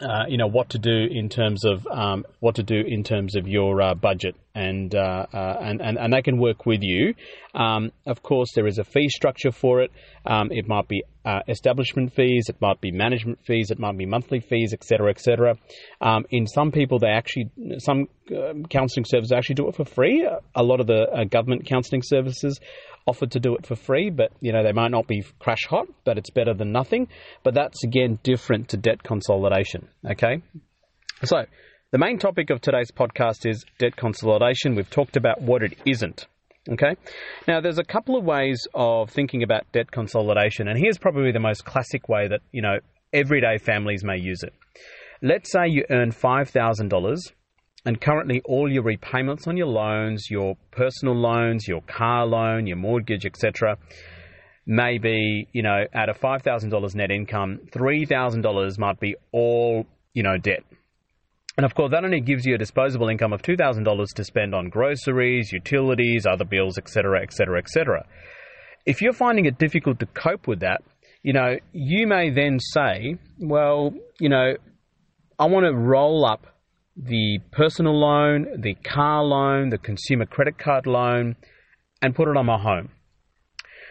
uh, 0.01 0.25
you 0.29 0.37
know 0.37 0.47
what 0.47 0.71
to 0.71 0.79
do 0.79 1.07
in 1.11 1.29
terms 1.29 1.65
of 1.65 1.87
um, 1.87 2.25
what 2.41 2.57
to 2.57 2.63
do 2.63 2.83
in 2.87 3.05
terms 3.05 3.37
of 3.37 3.47
your 3.47 3.81
uh, 3.81 3.95
budget, 3.95 4.35
and, 4.55 4.95
uh, 4.95 5.27
uh, 5.33 5.57
and 5.61 5.81
and 5.81 5.99
and 5.99 6.13
they 6.13 6.23
can 6.23 6.39
work 6.39 6.67
with 6.67 6.83
you. 6.83 7.15
Um, 7.55 7.93
of 8.07 8.23
course, 8.23 8.51
there 8.55 8.67
is 8.67 8.79
a 8.79 8.85
fee 8.85 9.09
structure 9.09 9.53
for 9.53 9.83
it. 9.83 9.91
Um, 10.27 10.51
it 10.51 10.67
might 10.67 10.89
be 10.89 11.05
uh, 11.25 11.41
establishment 11.49 12.13
fees, 12.15 12.47
it 12.49 12.61
might 12.61 12.81
be 12.81 12.91
management 12.91 13.39
fees, 13.47 13.71
it 13.71 13.79
might 13.79 13.97
be 13.97 14.07
monthly 14.07 14.41
fees, 14.41 14.73
etc., 14.73 15.11
etc. 15.11 15.57
Um, 16.01 16.25
in 16.31 16.47
some 16.47 16.73
people, 16.73 16.99
they 16.99 17.09
actually 17.09 17.51
some 17.79 18.09
um, 18.37 18.67
counselling 18.67 19.05
services 19.05 19.33
actually 19.33 19.57
do 19.57 19.69
it 19.69 19.77
for 19.77 19.85
free. 19.85 20.29
A 20.55 20.63
lot 20.63 20.81
of 20.81 20.87
the 20.87 21.07
uh, 21.11 21.25
government 21.25 21.67
counselling 21.67 22.03
services 22.03 22.59
offered 23.07 23.31
to 23.33 23.41
do 23.41 23.55
it 23.55 23.67
for 23.67 23.77
free, 23.77 24.11
but 24.11 24.33
you 24.41 24.53
know 24.53 24.63
they 24.63 24.73
might 24.73 24.91
not 24.91 25.07
be 25.07 25.25
crash 25.39 25.67
hot, 25.69 25.87
but 26.05 26.19
it's 26.19 26.31
better 26.31 26.55
than 26.55 26.73
nothing. 26.73 27.09
But 27.43 27.55
that's 27.55 27.85
again 27.85 28.19
different 28.23 28.69
to 28.71 28.77
debt 28.77 29.03
consolidation. 29.03 29.89
Okay, 30.09 30.43
so 31.25 31.45
the 31.91 31.99
main 31.99 32.19
topic 32.19 32.51
of 32.51 32.61
today's 32.61 32.91
podcast 32.91 33.49
is 33.49 33.65
debt 33.79 33.97
consolidation. 33.97 34.75
We've 34.75 34.91
talked 34.91 35.17
about 35.17 35.41
what 35.41 35.63
it 35.63 35.79
isn't. 35.87 36.27
Okay, 36.69 36.97
now 37.47 37.61
there's 37.61 37.79
a 37.79 37.85
couple 37.85 38.17
of 38.17 38.25
ways 38.25 38.67
of 38.75 39.11
thinking 39.11 39.43
about 39.43 39.71
debt 39.73 39.91
consolidation, 39.91 40.69
and 40.69 40.79
here's 40.79 40.99
probably 40.99 41.31
the 41.31 41.41
most 41.41 41.65
classic 41.65 42.09
way 42.09 42.29
that 42.29 42.41
you 42.53 42.63
know 42.63 42.79
everyday 43.13 43.59
families 43.59 44.03
may 44.03 44.19
use 44.19 44.43
it. 44.43 44.55
Let's 45.21 45.53
say 45.53 45.69
you 45.69 45.85
earn 45.91 46.11
five 46.11 46.49
thousand 46.49 46.89
dollars 46.89 47.33
and 47.85 48.01
currently, 48.01 48.41
all 48.45 48.71
your 48.71 48.83
repayments 48.83 49.47
on 49.47 49.57
your 49.57 49.67
loans, 49.67 50.29
your 50.31 50.57
personal 50.71 51.15
loans, 51.15 51.69
your 51.69 51.83
car 51.83 52.27
loan, 52.27 52.67
your 52.67 52.79
mortgage, 52.79 53.27
etc., 53.27 53.77
may 54.67 54.97
be, 54.97 55.47
you 55.53 55.63
know, 55.63 55.85
at 55.93 56.09
a 56.09 56.15
$5,000 56.15 56.95
net 56.95 57.11
income, 57.11 57.61
$3,000 57.71 58.79
might 58.79 58.99
be 58.99 59.15
all, 59.33 59.85
you 60.15 60.23
know, 60.23 60.39
debt. 60.39 60.65
And 61.57 61.67
of 61.67 61.75
course, 61.75 61.91
that 61.93 62.05
only 62.05 62.21
gives 62.21 62.47
you 62.47 62.55
a 62.55 62.59
disposable 62.59 63.09
income 63.09 63.33
of 63.33 63.43
$2,000 63.43 64.15
to 64.15 64.25
spend 64.25 64.55
on 64.55 64.71
groceries, 64.71 65.53
utilities, 65.53 66.25
other 66.27 66.45
bills, 66.45 66.79
etc., 66.79 67.23
etc., 67.23 67.59
etc. 67.59 68.07
If 68.87 69.03
you're 69.03 69.13
finding 69.13 69.45
it 69.45 69.59
difficult 69.59 70.01
to 70.01 70.07
cope 70.07 70.49
with 70.49 70.61
that, 70.61 70.83
you 71.23 71.33
know, 71.33 71.57
you 71.73 72.07
may 72.07 72.31
then 72.31 72.59
say, 72.59 73.19
well, 73.39 73.95
you 74.19 74.29
know, 74.31 74.55
I 75.39 75.47
want 75.47 75.67
to 75.67 75.75
roll 75.75 76.25
up 76.25 76.47
the 76.97 77.39
personal 77.51 77.99
loan, 77.99 78.61
the 78.61 78.75
car 78.75 79.23
loan, 79.25 79.71
the 79.71 79.79
consumer 79.79 80.27
credit 80.27 80.59
card 80.59 80.87
loan, 80.87 81.37
and 82.01 82.15
put 82.15 82.29
it 82.29 82.37
on 82.37 82.47
my 82.47 82.59
home. 82.59 82.91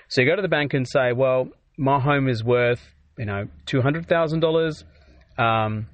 So 0.07 0.21
you 0.21 0.27
go 0.27 0.35
to 0.35 0.41
the 0.41 0.47
bank 0.47 0.73
and 0.73 0.87
say, 0.87 1.11
well, 1.13 1.49
my 1.77 1.99
home 1.99 2.29
is 2.29 2.43
worth, 2.43 2.81
you 3.17 3.25
know, 3.25 3.47
$200,000 3.65 4.83
um, 5.37 5.87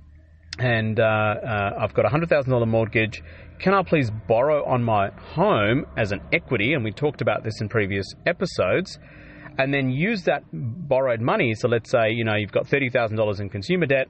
and 0.57 0.99
uh, 0.99 1.03
uh, 1.03 1.71
I've 1.79 1.93
got 1.93 2.05
a 2.05 2.09
$100,000 2.09 2.67
mortgage. 2.67 3.23
Can 3.59 3.73
I 3.73 3.83
please 3.83 4.11
borrow 4.27 4.65
on 4.65 4.83
my 4.83 5.09
home 5.09 5.85
as 5.97 6.11
an 6.11 6.21
equity? 6.33 6.73
And 6.73 6.83
we 6.83 6.91
talked 6.91 7.21
about 7.21 7.43
this 7.43 7.61
in 7.61 7.69
previous 7.69 8.05
episodes. 8.25 8.99
And 9.57 9.73
then 9.73 9.89
use 9.89 10.23
that 10.23 10.43
borrowed 10.53 11.21
money. 11.21 11.53
So 11.53 11.67
let's 11.67 11.89
say, 11.89 12.11
you 12.11 12.23
know, 12.23 12.35
you've 12.35 12.51
got 12.51 12.67
$30,000 12.67 13.39
in 13.39 13.49
consumer 13.49 13.85
debt 13.85 14.07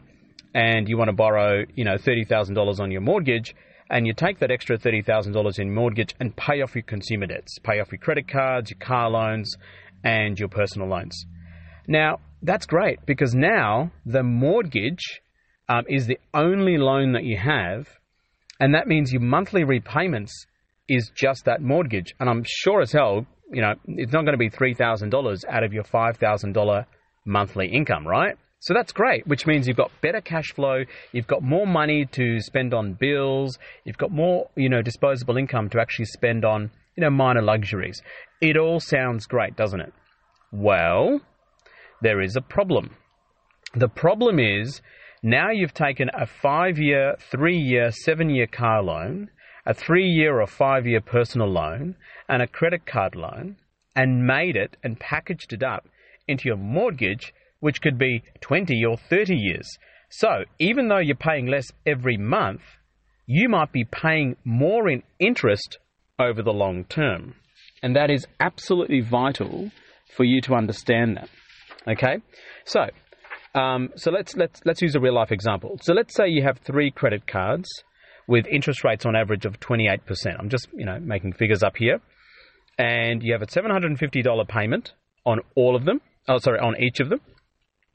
and 0.54 0.88
you 0.90 0.98
want 0.98 1.10
to 1.10 1.16
borrow, 1.16 1.64
you 1.76 1.86
know, 1.86 1.96
$30,000 1.96 2.80
on 2.80 2.92
your 2.92 3.02
mortgage, 3.02 3.56
and 3.90 4.06
you 4.06 4.14
take 4.14 4.40
that 4.40 4.52
extra 4.52 4.78
$30,000 4.78 5.60
in 5.60 5.74
mortgage 5.74 6.16
and 6.20 6.36
pay 6.36 6.62
off 6.62 6.76
your 6.76 6.84
consumer 6.84 7.26
debts, 7.26 7.58
pay 7.60 7.80
off 7.80 7.92
your 7.92 8.00
credit 8.00 8.28
cards, 8.28 8.70
your 8.70 8.80
car 8.80 9.10
loans, 9.10 9.56
and 10.04 10.40
your 10.40 10.50
personal 10.50 10.88
loans. 10.88 11.26
Now, 11.88 12.20
that's 12.42 12.66
great 12.66 13.06
because 13.06 13.34
now 13.34 13.92
the 14.06 14.24
mortgage 14.24 15.22
um, 15.68 15.84
is 15.88 16.08
the 16.08 16.20
only 16.34 16.78
loan 16.78 17.14
that 17.14 17.24
you 17.24 17.38
have, 17.38 17.88
and 18.60 18.76
that 18.76 18.88
means 18.88 19.12
your 19.12 19.22
monthly 19.22 19.64
repayments 19.64 20.46
is 20.88 21.12
just 21.16 21.46
that 21.46 21.62
mortgage. 21.62 22.14
And 22.20 22.30
I'm 22.30 22.44
sure 22.46 22.82
as 22.82 22.92
hell, 22.92 23.26
you 23.52 23.62
know, 23.62 23.74
it's 23.88 24.14
not 24.14 24.24
going 24.24 24.34
to 24.34 24.38
be 24.38 24.50
$3,000 24.50 25.46
out 25.48 25.64
of 25.64 25.74
your 25.74 25.84
$5,000 25.84 26.86
monthly 27.26 27.68
income, 27.68 28.08
right? 28.08 28.36
So 28.62 28.74
that's 28.74 28.92
great, 28.92 29.26
which 29.26 29.48
means 29.48 29.68
you've 29.68 29.78
got 29.78 29.92
better 30.02 30.20
cash 30.20 30.52
flow, 30.54 30.84
you've 31.14 31.28
got 31.28 31.42
more 31.42 31.66
money 31.66 32.06
to 32.12 32.42
spend 32.42 32.74
on 32.74 32.94
bills, 32.94 33.58
you've 33.86 33.98
got 33.98 34.12
more, 34.12 34.50
you 34.56 34.68
know, 34.68 34.82
disposable 34.82 35.38
income 35.38 35.70
to 35.70 35.80
actually 35.80 36.06
spend 36.06 36.44
on, 36.44 36.70
you 36.98 37.02
know, 37.02 37.10
minor 37.10 37.42
luxuries. 37.42 38.02
It 38.42 38.58
all 38.58 38.82
sounds 38.82 39.28
great, 39.28 39.56
doesn't 39.56 39.80
it? 39.80 39.94
Well, 40.52 41.22
there 42.02 42.22
is 42.22 42.36
a 42.36 42.42
problem. 42.42 42.96
The 43.76 43.88
problem 43.88 44.40
is 44.40 44.82
now 45.24 45.52
you've 45.52 45.74
taken 45.74 46.10
a 46.14 46.26
five 46.26 46.78
year, 46.78 47.16
three 47.32 47.58
year, 47.58 47.92
seven 47.92 48.30
year 48.30 48.48
car 48.48 48.84
loan, 48.84 49.30
a 49.66 49.74
three 49.74 50.08
year 50.08 50.42
or 50.42 50.48
five 50.48 50.86
year 50.86 51.02
personal 51.02 51.48
loan, 51.48 51.96
and 52.28 52.42
a 52.42 52.48
credit 52.48 52.86
card 52.86 53.16
loan, 53.16 53.56
and 53.96 54.28
made 54.28 54.58
it 54.58 54.76
and 54.84 55.00
packaged 55.00 55.54
it 55.54 55.64
up 55.64 55.88
into 56.28 56.50
your 56.50 56.58
mortgage 56.58 57.34
which 57.60 57.82
could 57.82 57.98
be 57.98 58.24
20 58.42 58.84
or 58.86 58.98
30 58.98 59.36
years. 59.36 59.78
So, 60.10 60.46
even 60.58 60.88
though 60.88 61.00
you're 61.00 61.16
paying 61.16 61.48
less 61.48 61.68
every 61.86 62.18
month, 62.18 62.62
you 63.28 63.48
might 63.48 63.72
be 63.72 63.86
paying 63.86 64.38
more 64.44 64.90
in 64.90 65.04
interest 65.20 65.78
over 66.18 66.42
the 66.42 66.52
long 66.52 66.84
term. 66.86 67.36
And 67.84 67.96
that 67.96 68.10
is 68.10 68.26
absolutely 68.40 69.02
vital 69.02 69.72
for 70.16 70.24
you 70.24 70.42
to 70.42 70.56
understand 70.56 71.18
that. 71.18 71.30
Okay? 71.88 72.18
So, 72.66 72.88
um, 73.54 73.90
so 73.96 74.12
let's, 74.12 74.36
let's, 74.36 74.62
let's 74.66 74.82
use 74.82 74.96
a 74.96 75.00
real 75.00 75.14
life 75.14 75.32
example. 75.32 75.78
So 75.82 75.94
let's 75.94 76.16
say 76.16 76.28
you 76.28 76.44
have 76.44 76.58
three 76.60 76.92
credit 76.92 77.28
cards 77.28 77.70
with 78.28 78.46
interest 78.48 78.84
rates 78.84 79.06
on 79.06 79.16
average 79.16 79.46
of 79.46 79.60
28%. 79.60 80.00
I'm 80.38 80.50
just, 80.50 80.68
you 80.74 80.86
know, 80.86 81.00
making 81.00 81.34
figures 81.34 81.64
up 81.64 81.78
here. 81.78 82.00
And 82.78 83.24
you 83.24 83.34
have 83.34 83.42
a 83.42 83.48
$750 83.48 84.48
payment 84.48 84.94
on 85.26 85.40
all 85.56 85.76
of 85.76 85.86
them. 85.86 86.02
Oh, 86.28 86.38
sorry, 86.38 86.60
on 86.60 86.76
each 86.82 87.00
of 87.00 87.10
them. 87.10 87.20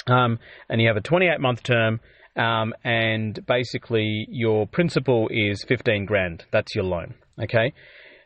Um, 0.07 0.39
and 0.69 0.81
you 0.81 0.89
have 0.89 0.97
a 0.97 1.01
28 1.01 1.41
month 1.41 1.63
term, 1.63 2.01
um, 2.37 2.75
and 2.85 3.39
basically 3.47 4.27
your 4.29 4.67
principal 4.67 5.29
is 5.31 5.65
15 5.67 6.05
grand. 6.05 6.45
That's 6.51 6.75
your 6.75 6.85
loan. 6.85 7.15
Okay. 7.43 7.73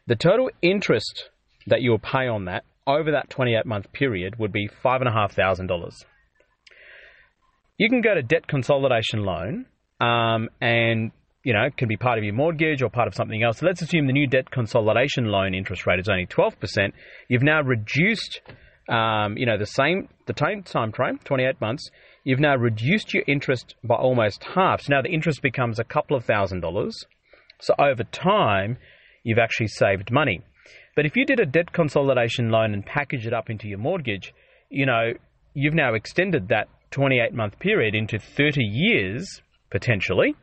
The 0.07 0.17
total 0.17 0.51
interest 0.63 1.31
that 1.67 1.83
you'll 1.83 1.99
pay 1.99 2.27
on 2.27 2.47
that 2.47 2.65
over 2.87 3.13
that 3.13 3.29
28 3.31 3.67
month 3.67 3.93
period 3.93 4.39
would 4.39 4.53
be 4.53 4.69
five 4.83 5.01
and 5.03 5.09
a 5.09 5.13
half 5.13 5.35
thousand 5.35 5.67
dollars. 5.67 6.05
you 7.77 7.89
can 7.89 8.01
go 8.01 8.15
to 8.15 8.23
debt 8.23 8.49
consolidation 8.49 9.23
loan, 9.25 9.67
um, 10.01 10.49
and 10.61 11.13
you 11.45 11.53
know, 11.55 11.63
it 11.63 11.77
can 11.77 11.89
be 11.89 11.97
part 11.97 12.19
of 12.19 12.25
your 12.25 12.35
mortgage 12.35 12.83
or 12.83 12.91
part 12.91 13.09
of 13.09 13.15
something 13.15 13.43
else. 13.43 13.59
So 13.59 13.67
let's 13.67 13.81
assume 13.81 14.07
the 14.07 14.13
new 14.13 14.27
debt 14.27 14.51
consolidation 14.51 15.27
loan 15.27 15.55
interest 15.55 15.87
rate 15.87 16.01
is 16.01 16.09
only 16.09 16.27
12%. 16.27 16.93
You've 17.29 17.43
now 17.43 17.63
reduced, 17.63 18.41
um, 18.89 19.37
you 19.37 19.47
know, 19.47 19.59
the 19.59 19.67
same, 19.67 20.09
the 20.27 20.33
time, 20.33 20.63
time 20.63 20.93
frame, 20.93 21.19
28 21.25 21.61
months. 21.61 21.91
You've 22.25 22.41
now 22.41 22.57
reduced 22.57 23.15
your 23.15 23.25
interest 23.27 23.75
by 23.85 23.95
almost 23.95 24.45
half. 24.55 24.83
So 24.83 24.95
now 24.95 25.03
the 25.03 25.11
interest 25.11 25.43
becomes 25.43 25.79
a 25.79 25.85
couple 25.85 26.17
of 26.17 26.25
thousand 26.25 26.61
dollars. 26.61 27.05
So 27.61 27.75
over 27.79 28.05
time, 28.05 28.79
you've 29.25 29.39
actually 29.39 29.69
saved 29.69 30.11
money. 30.11 30.43
But 30.97 31.07
if 31.07 31.17
you 31.17 31.25
did 31.25 31.41
a 31.41 31.47
debt 31.47 31.73
consolidation 31.73 32.51
loan 32.51 32.73
and 32.73 32.85
package 32.85 33.27
it 33.27 33.33
up 33.33 33.51
into 33.51 33.69
your 33.69 33.79
mortgage, 33.79 34.35
you 34.69 34.87
know, 34.87 35.13
you've 35.55 35.75
now 35.75 35.95
extended 35.95 36.49
that 36.49 36.69
28 36.91 37.35
month 37.35 37.59
period 37.59 37.95
into 37.95 38.19
30 38.19 38.63
years 38.63 39.41
potentially. 39.71 40.35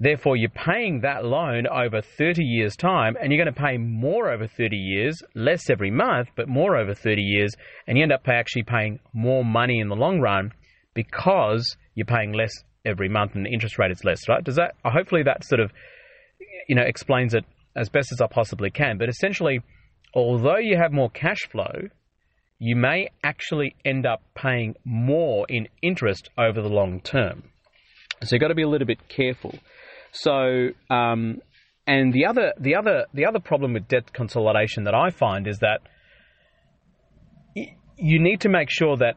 Therefore, 0.00 0.36
you're 0.36 0.50
paying 0.50 1.00
that 1.00 1.24
loan 1.24 1.66
over 1.66 2.02
30 2.02 2.42
years' 2.42 2.76
time, 2.76 3.16
and 3.20 3.32
you're 3.32 3.42
going 3.42 3.54
to 3.54 3.60
pay 3.60 3.78
more 3.78 4.30
over 4.30 4.46
30 4.46 4.76
years, 4.76 5.22
less 5.34 5.70
every 5.70 5.90
month, 5.90 6.28
but 6.36 6.48
more 6.48 6.76
over 6.76 6.94
30 6.94 7.22
years, 7.22 7.54
and 7.86 7.96
you 7.96 8.02
end 8.02 8.12
up 8.12 8.26
actually 8.26 8.64
paying 8.64 8.98
more 9.12 9.44
money 9.44 9.78
in 9.78 9.88
the 9.88 9.96
long 9.96 10.20
run 10.20 10.52
because 10.94 11.76
you're 11.94 12.06
paying 12.06 12.32
less 12.32 12.52
every 12.84 13.08
month 13.08 13.34
and 13.34 13.46
the 13.46 13.52
interest 13.52 13.78
rate 13.78 13.90
is 13.90 14.04
less, 14.04 14.28
right? 14.28 14.42
Does 14.42 14.56
that, 14.56 14.74
hopefully, 14.84 15.22
that 15.22 15.44
sort 15.44 15.60
of, 15.60 15.72
you 16.68 16.74
know, 16.74 16.82
explains 16.82 17.34
it 17.34 17.44
as 17.76 17.88
best 17.88 18.12
as 18.12 18.20
I 18.20 18.26
possibly 18.26 18.70
can. 18.70 18.98
But 18.98 19.08
essentially, 19.08 19.60
although 20.14 20.58
you 20.58 20.76
have 20.76 20.92
more 20.92 21.10
cash 21.10 21.48
flow, 21.50 21.88
you 22.58 22.76
may 22.76 23.08
actually 23.22 23.74
end 23.84 24.06
up 24.06 24.22
paying 24.34 24.74
more 24.84 25.46
in 25.48 25.68
interest 25.82 26.30
over 26.38 26.62
the 26.62 26.68
long 26.68 27.00
term. 27.00 27.44
So 28.22 28.34
you've 28.36 28.40
got 28.40 28.48
to 28.48 28.54
be 28.54 28.62
a 28.62 28.68
little 28.68 28.86
bit 28.86 29.08
careful. 29.08 29.58
So, 30.14 30.68
um, 30.90 31.40
and 31.86 32.12
the 32.12 32.26
other, 32.26 32.52
the 32.58 32.76
other, 32.76 33.06
the 33.12 33.26
other 33.26 33.40
problem 33.40 33.74
with 33.74 33.88
debt 33.88 34.12
consolidation 34.12 34.84
that 34.84 34.94
I 34.94 35.10
find 35.10 35.46
is 35.46 35.58
that 35.58 35.80
you 37.54 38.20
need 38.20 38.40
to 38.42 38.48
make 38.48 38.68
sure 38.70 38.96
that 38.96 39.16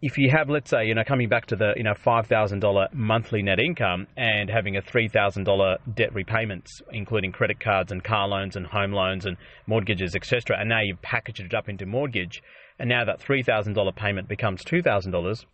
if 0.00 0.16
you 0.16 0.30
have, 0.30 0.48
let's 0.48 0.70
say, 0.70 0.86
you 0.86 0.94
know, 0.94 1.02
coming 1.06 1.28
back 1.28 1.46
to 1.46 1.56
the, 1.56 1.72
you 1.76 1.82
know, 1.82 1.94
five 1.94 2.26
thousand 2.28 2.60
dollar 2.60 2.86
monthly 2.92 3.42
net 3.42 3.58
income 3.58 4.06
and 4.16 4.48
having 4.48 4.76
a 4.76 4.82
three 4.82 5.08
thousand 5.08 5.44
dollar 5.44 5.76
debt 5.94 6.14
repayments, 6.14 6.80
including 6.92 7.32
credit 7.32 7.60
cards 7.60 7.92
and 7.92 8.02
car 8.02 8.26
loans 8.28 8.56
and 8.56 8.66
home 8.66 8.92
loans 8.92 9.26
and 9.26 9.36
mortgages, 9.66 10.14
etc., 10.14 10.56
and 10.58 10.68
now 10.68 10.80
you've 10.82 11.02
packaged 11.02 11.40
it 11.40 11.54
up 11.54 11.68
into 11.68 11.84
mortgage, 11.84 12.42
and 12.78 12.88
now 12.88 13.04
that 13.04 13.20
three 13.20 13.42
thousand 13.42 13.74
dollar 13.74 13.92
payment 13.92 14.28
becomes 14.28 14.62
two 14.64 14.82
thousand 14.82 15.12
dollars. 15.12 15.44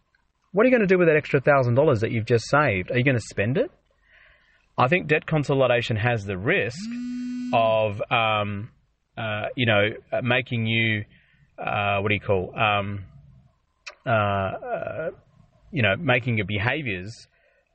What 0.53 0.65
are 0.65 0.69
you 0.69 0.77
going 0.77 0.87
to 0.87 0.95
do 0.95 0.99
with 0.99 1.09
that 1.09 1.17
extra 1.17 1.41
thousand 1.41 1.75
dollars 1.75 2.01
that 2.01 2.13
you've 2.13 2.27
just 2.27 2.49
saved? 2.49 2.91
Are 2.91 2.99
you 2.99 3.05
going 3.05 3.17
to 3.17 3.25
spend 3.31 3.57
it? 3.57 3.71
I 4.77 4.89
think 4.89 5.07
debt 5.07 5.27
consolidation 5.27 5.97
has 5.97 6.25
the 6.25 6.37
risk 6.37 6.79
of, 7.53 8.03
um, 8.11 8.71
uh, 9.17 9.47
you 9.57 9.67
know, 9.67 9.91
making 10.23 10.67
you, 10.67 11.05
uh, 11.59 12.01
what 12.01 12.09
do 12.09 12.15
you 12.15 12.21
call, 12.21 12.53
um, 12.59 13.05
uh, 14.07 14.11
uh 14.11 15.11
you 15.71 15.83
know, 15.83 15.97
making 15.97 16.37
your 16.37 16.47
behaviors, 16.47 17.13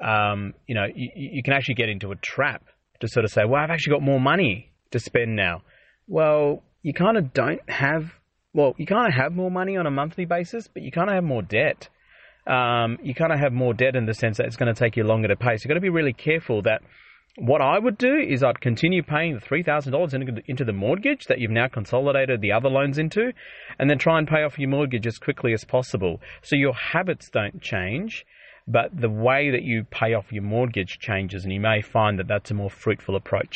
um, 0.02 0.54
you 0.68 0.76
know, 0.76 0.86
you, 0.94 1.10
you 1.16 1.44
can 1.44 1.54
actually 1.54 1.76
get 1.76 1.90
into 1.90 2.12
a 2.12 2.16
trap 2.16 2.64
to 3.02 3.08
sort 3.08 3.26
of 3.26 3.32
say, 3.32 3.42
well, 3.46 3.62
I've 3.62 3.70
actually 3.70 3.92
got 3.92 4.02
more 4.02 4.20
money 4.20 4.72
to 4.92 5.00
spend 5.00 5.36
now. 5.36 5.62
Well, 6.08 6.64
you 6.82 6.94
kind 6.94 7.18
of 7.18 7.34
don't 7.34 7.62
have, 7.70 8.12
well, 8.54 8.74
you 8.78 8.86
kind 8.86 9.08
of 9.08 9.14
have 9.14 9.34
more 9.34 9.52
money 9.52 9.78
on 9.78 9.86
a 9.86 9.92
monthly 9.92 10.26
basis, 10.26 10.68
but 10.68 10.84
you 10.84 10.92
kind 10.92 11.10
of 11.10 11.16
have 11.16 11.24
more 11.24 11.42
debt 11.42 11.90
um, 12.50 12.98
you 13.04 13.14
kind 13.14 13.32
of 13.32 13.40
have 13.40 13.54
more 13.54 13.74
debt 13.74 13.96
in 13.96 14.06
the 14.06 14.14
sense 14.14 14.38
that 14.38 14.48
it's 14.48 14.58
going 14.58 14.74
to 14.74 14.78
take 14.78 14.98
you 14.98 15.04
longer 15.04 15.28
to 15.28 15.36
pay. 15.36 15.56
So 15.58 15.64
you've 15.64 15.70
got 15.70 15.76
to 15.76 15.82
be 15.82 15.90
really 15.90 16.14
careful 16.14 16.64
that 16.64 16.82
what 17.38 17.62
I 17.62 17.78
would 17.78 17.98
do 17.98 18.16
is 18.16 18.44
I'd 18.44 18.60
continue 18.60 19.04
paying 19.04 19.36
the 19.36 19.40
$3,000 19.40 20.42
into 20.48 20.66
the 20.66 20.74
mortgage 20.74 21.26
that 21.28 21.40
you've 21.40 21.52
now 21.52 21.68
consolidated 21.68 22.42
the 22.42 22.52
other 22.52 22.70
loans 22.70 22.98
into, 22.98 23.32
and 23.78 23.90
then 23.90 23.98
try 23.98 24.18
and 24.18 24.28
pay 24.28 24.44
off 24.44 24.58
your 24.58 24.70
mortgage 24.70 25.08
as 25.08 25.20
quickly 25.20 25.54
as 25.54 25.64
possible. 25.64 26.20
So 26.42 26.56
your 26.56 26.74
habits 26.74 27.30
don't 27.30 27.62
change, 27.62 28.26
but 28.68 28.90
the 28.94 29.10
way 29.10 29.52
that 29.52 29.64
you 29.64 29.86
pay 29.90 30.16
off 30.16 30.32
your 30.32 30.44
mortgage 30.44 30.98
changes, 31.00 31.44
and 31.44 31.54
you 31.54 31.62
may 31.62 31.82
find 31.82 32.20
that 32.20 32.28
that's 32.28 32.52
a 32.52 32.56
more 32.56 32.70
fruitful 32.70 33.16
approach. 33.16 33.56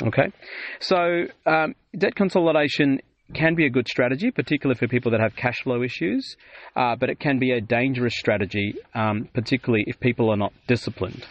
Okay, 0.00 0.30
so 0.78 1.24
um, 1.44 1.74
debt 1.98 2.14
consolidation 2.14 3.00
can 3.34 3.54
be 3.54 3.66
a 3.66 3.70
good 3.70 3.88
strategy, 3.88 4.30
particularly 4.30 4.78
for 4.78 4.88
people 4.88 5.10
that 5.12 5.20
have 5.20 5.36
cash 5.36 5.62
flow 5.62 5.82
issues, 5.82 6.36
uh, 6.76 6.96
but 6.96 7.10
it 7.10 7.20
can 7.20 7.38
be 7.38 7.52
a 7.52 7.60
dangerous 7.60 8.14
strategy, 8.16 8.74
um, 8.94 9.28
particularly 9.34 9.84
if 9.86 10.00
people 10.00 10.30
are 10.30 10.36
not 10.36 10.52
disciplined. 10.66 11.26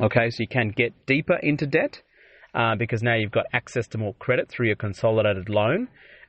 Okay, 0.00 0.30
so 0.30 0.36
you 0.40 0.48
can 0.48 0.70
get 0.70 1.06
deeper 1.06 1.36
into 1.42 1.66
debt 1.66 2.00
uh, 2.54 2.76
because 2.76 3.02
now 3.02 3.14
you've 3.14 3.32
got 3.32 3.46
access 3.52 3.86
to 3.88 3.98
more 3.98 4.14
credit 4.14 4.48
through 4.48 4.66
your 4.66 4.76
consolidated 4.76 5.48
loan, 5.48 5.88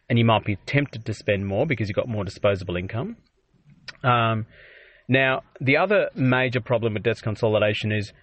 and 0.10 0.20
you 0.20 0.26
might 0.26 0.46
be 0.46 0.58
tempted 0.66 1.06
to 1.06 1.14
spend 1.14 1.46
more 1.46 1.66
because 1.66 1.88
you've 1.88 1.96
got 1.96 2.10
more 2.10 2.24
disposable 2.24 2.76
income. 2.76 3.16
Um, 4.04 4.46
now, 5.08 5.42
the 5.60 5.78
other 5.78 6.10
major 6.16 6.62
problem 6.62 6.94
with 6.94 7.04
debt 7.04 7.22
consolidation 7.22 7.92
is 7.92 8.14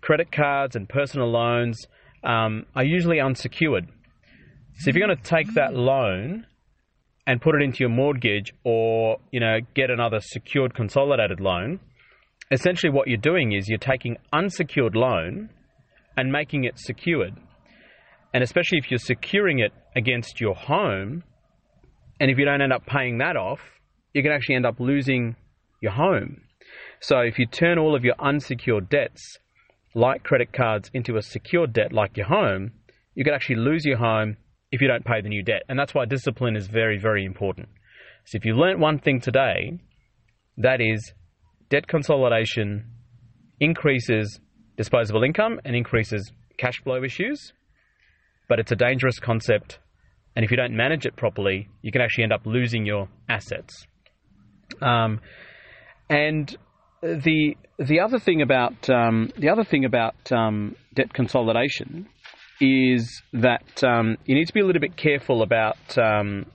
credit 0.00 0.32
cards 0.32 0.74
and 0.74 0.88
personal 0.88 1.30
loans 1.30 1.86
um, 2.24 2.66
are 2.74 2.84
usually 2.84 3.20
unsecured. 3.20 3.88
So 4.80 4.88
if 4.88 4.96
you're 4.96 5.06
going 5.06 5.18
to 5.18 5.22
take 5.22 5.52
that 5.56 5.74
loan 5.74 6.46
and 7.26 7.42
put 7.42 7.54
it 7.54 7.62
into 7.62 7.80
your 7.80 7.90
mortgage 7.90 8.54
or, 8.64 9.18
you 9.30 9.38
know, 9.38 9.58
get 9.74 9.90
another 9.90 10.20
secured 10.20 10.74
consolidated 10.74 11.38
loan, 11.38 11.80
essentially 12.50 12.90
what 12.90 13.06
you're 13.06 13.18
doing 13.18 13.52
is 13.52 13.68
you're 13.68 13.76
taking 13.76 14.16
unsecured 14.32 14.96
loan 14.96 15.50
and 16.16 16.32
making 16.32 16.64
it 16.64 16.78
secured. 16.78 17.34
And 18.32 18.42
especially 18.42 18.78
if 18.78 18.90
you're 18.90 18.96
securing 18.96 19.58
it 19.58 19.72
against 19.94 20.40
your 20.40 20.54
home, 20.54 21.24
and 22.18 22.30
if 22.30 22.38
you 22.38 22.46
don't 22.46 22.62
end 22.62 22.72
up 22.72 22.86
paying 22.86 23.18
that 23.18 23.36
off, 23.36 23.60
you 24.14 24.22
can 24.22 24.32
actually 24.32 24.54
end 24.54 24.64
up 24.64 24.80
losing 24.80 25.36
your 25.82 25.92
home. 25.92 26.40
So 27.00 27.18
if 27.18 27.38
you 27.38 27.44
turn 27.44 27.78
all 27.78 27.94
of 27.94 28.02
your 28.02 28.14
unsecured 28.18 28.88
debts, 28.88 29.40
like 29.94 30.22
credit 30.22 30.54
cards, 30.54 30.90
into 30.94 31.18
a 31.18 31.22
secured 31.22 31.74
debt 31.74 31.92
like 31.92 32.16
your 32.16 32.28
home, 32.28 32.72
you 33.14 33.24
could 33.24 33.34
actually 33.34 33.56
lose 33.56 33.84
your 33.84 33.98
home 33.98 34.38
if 34.72 34.80
you 34.80 34.88
don't 34.88 35.04
pay 35.04 35.20
the 35.20 35.28
new 35.28 35.42
debt. 35.42 35.62
And 35.68 35.78
that's 35.78 35.94
why 35.94 36.04
discipline 36.04 36.56
is 36.56 36.68
very, 36.68 36.98
very 36.98 37.24
important. 37.24 37.68
So 38.24 38.36
if 38.36 38.44
you 38.44 38.54
learnt 38.54 38.78
one 38.78 38.98
thing 38.98 39.20
today, 39.20 39.78
that 40.58 40.80
is 40.80 41.12
debt 41.68 41.86
consolidation 41.86 42.84
increases 43.58 44.40
disposable 44.76 45.22
income 45.22 45.60
and 45.64 45.76
increases 45.76 46.32
cash 46.56 46.80
flow 46.82 47.02
issues, 47.02 47.52
but 48.48 48.58
it's 48.58 48.72
a 48.72 48.76
dangerous 48.76 49.18
concept. 49.18 49.78
And 50.36 50.44
if 50.44 50.50
you 50.50 50.56
don't 50.56 50.76
manage 50.76 51.06
it 51.06 51.16
properly, 51.16 51.68
you 51.82 51.92
can 51.92 52.00
actually 52.00 52.24
end 52.24 52.32
up 52.32 52.46
losing 52.46 52.86
your 52.86 53.08
assets. 53.28 53.86
Um, 54.80 55.20
and 56.08 56.56
the 57.02 57.56
the 57.78 58.00
other 58.00 58.18
thing 58.18 58.42
about 58.42 58.88
um, 58.90 59.30
the 59.38 59.48
other 59.48 59.64
thing 59.64 59.84
about 59.84 60.30
um, 60.30 60.76
debt 60.94 61.12
consolidation 61.12 62.08
is 62.60 63.22
that 63.32 63.82
um, 63.82 64.16
you 64.26 64.34
need 64.34 64.46
to 64.46 64.52
be 64.52 64.60
a 64.60 64.66
little 64.66 64.80
bit 64.80 64.96
careful 64.96 65.42
about, 65.42 65.98
um, 65.98 66.46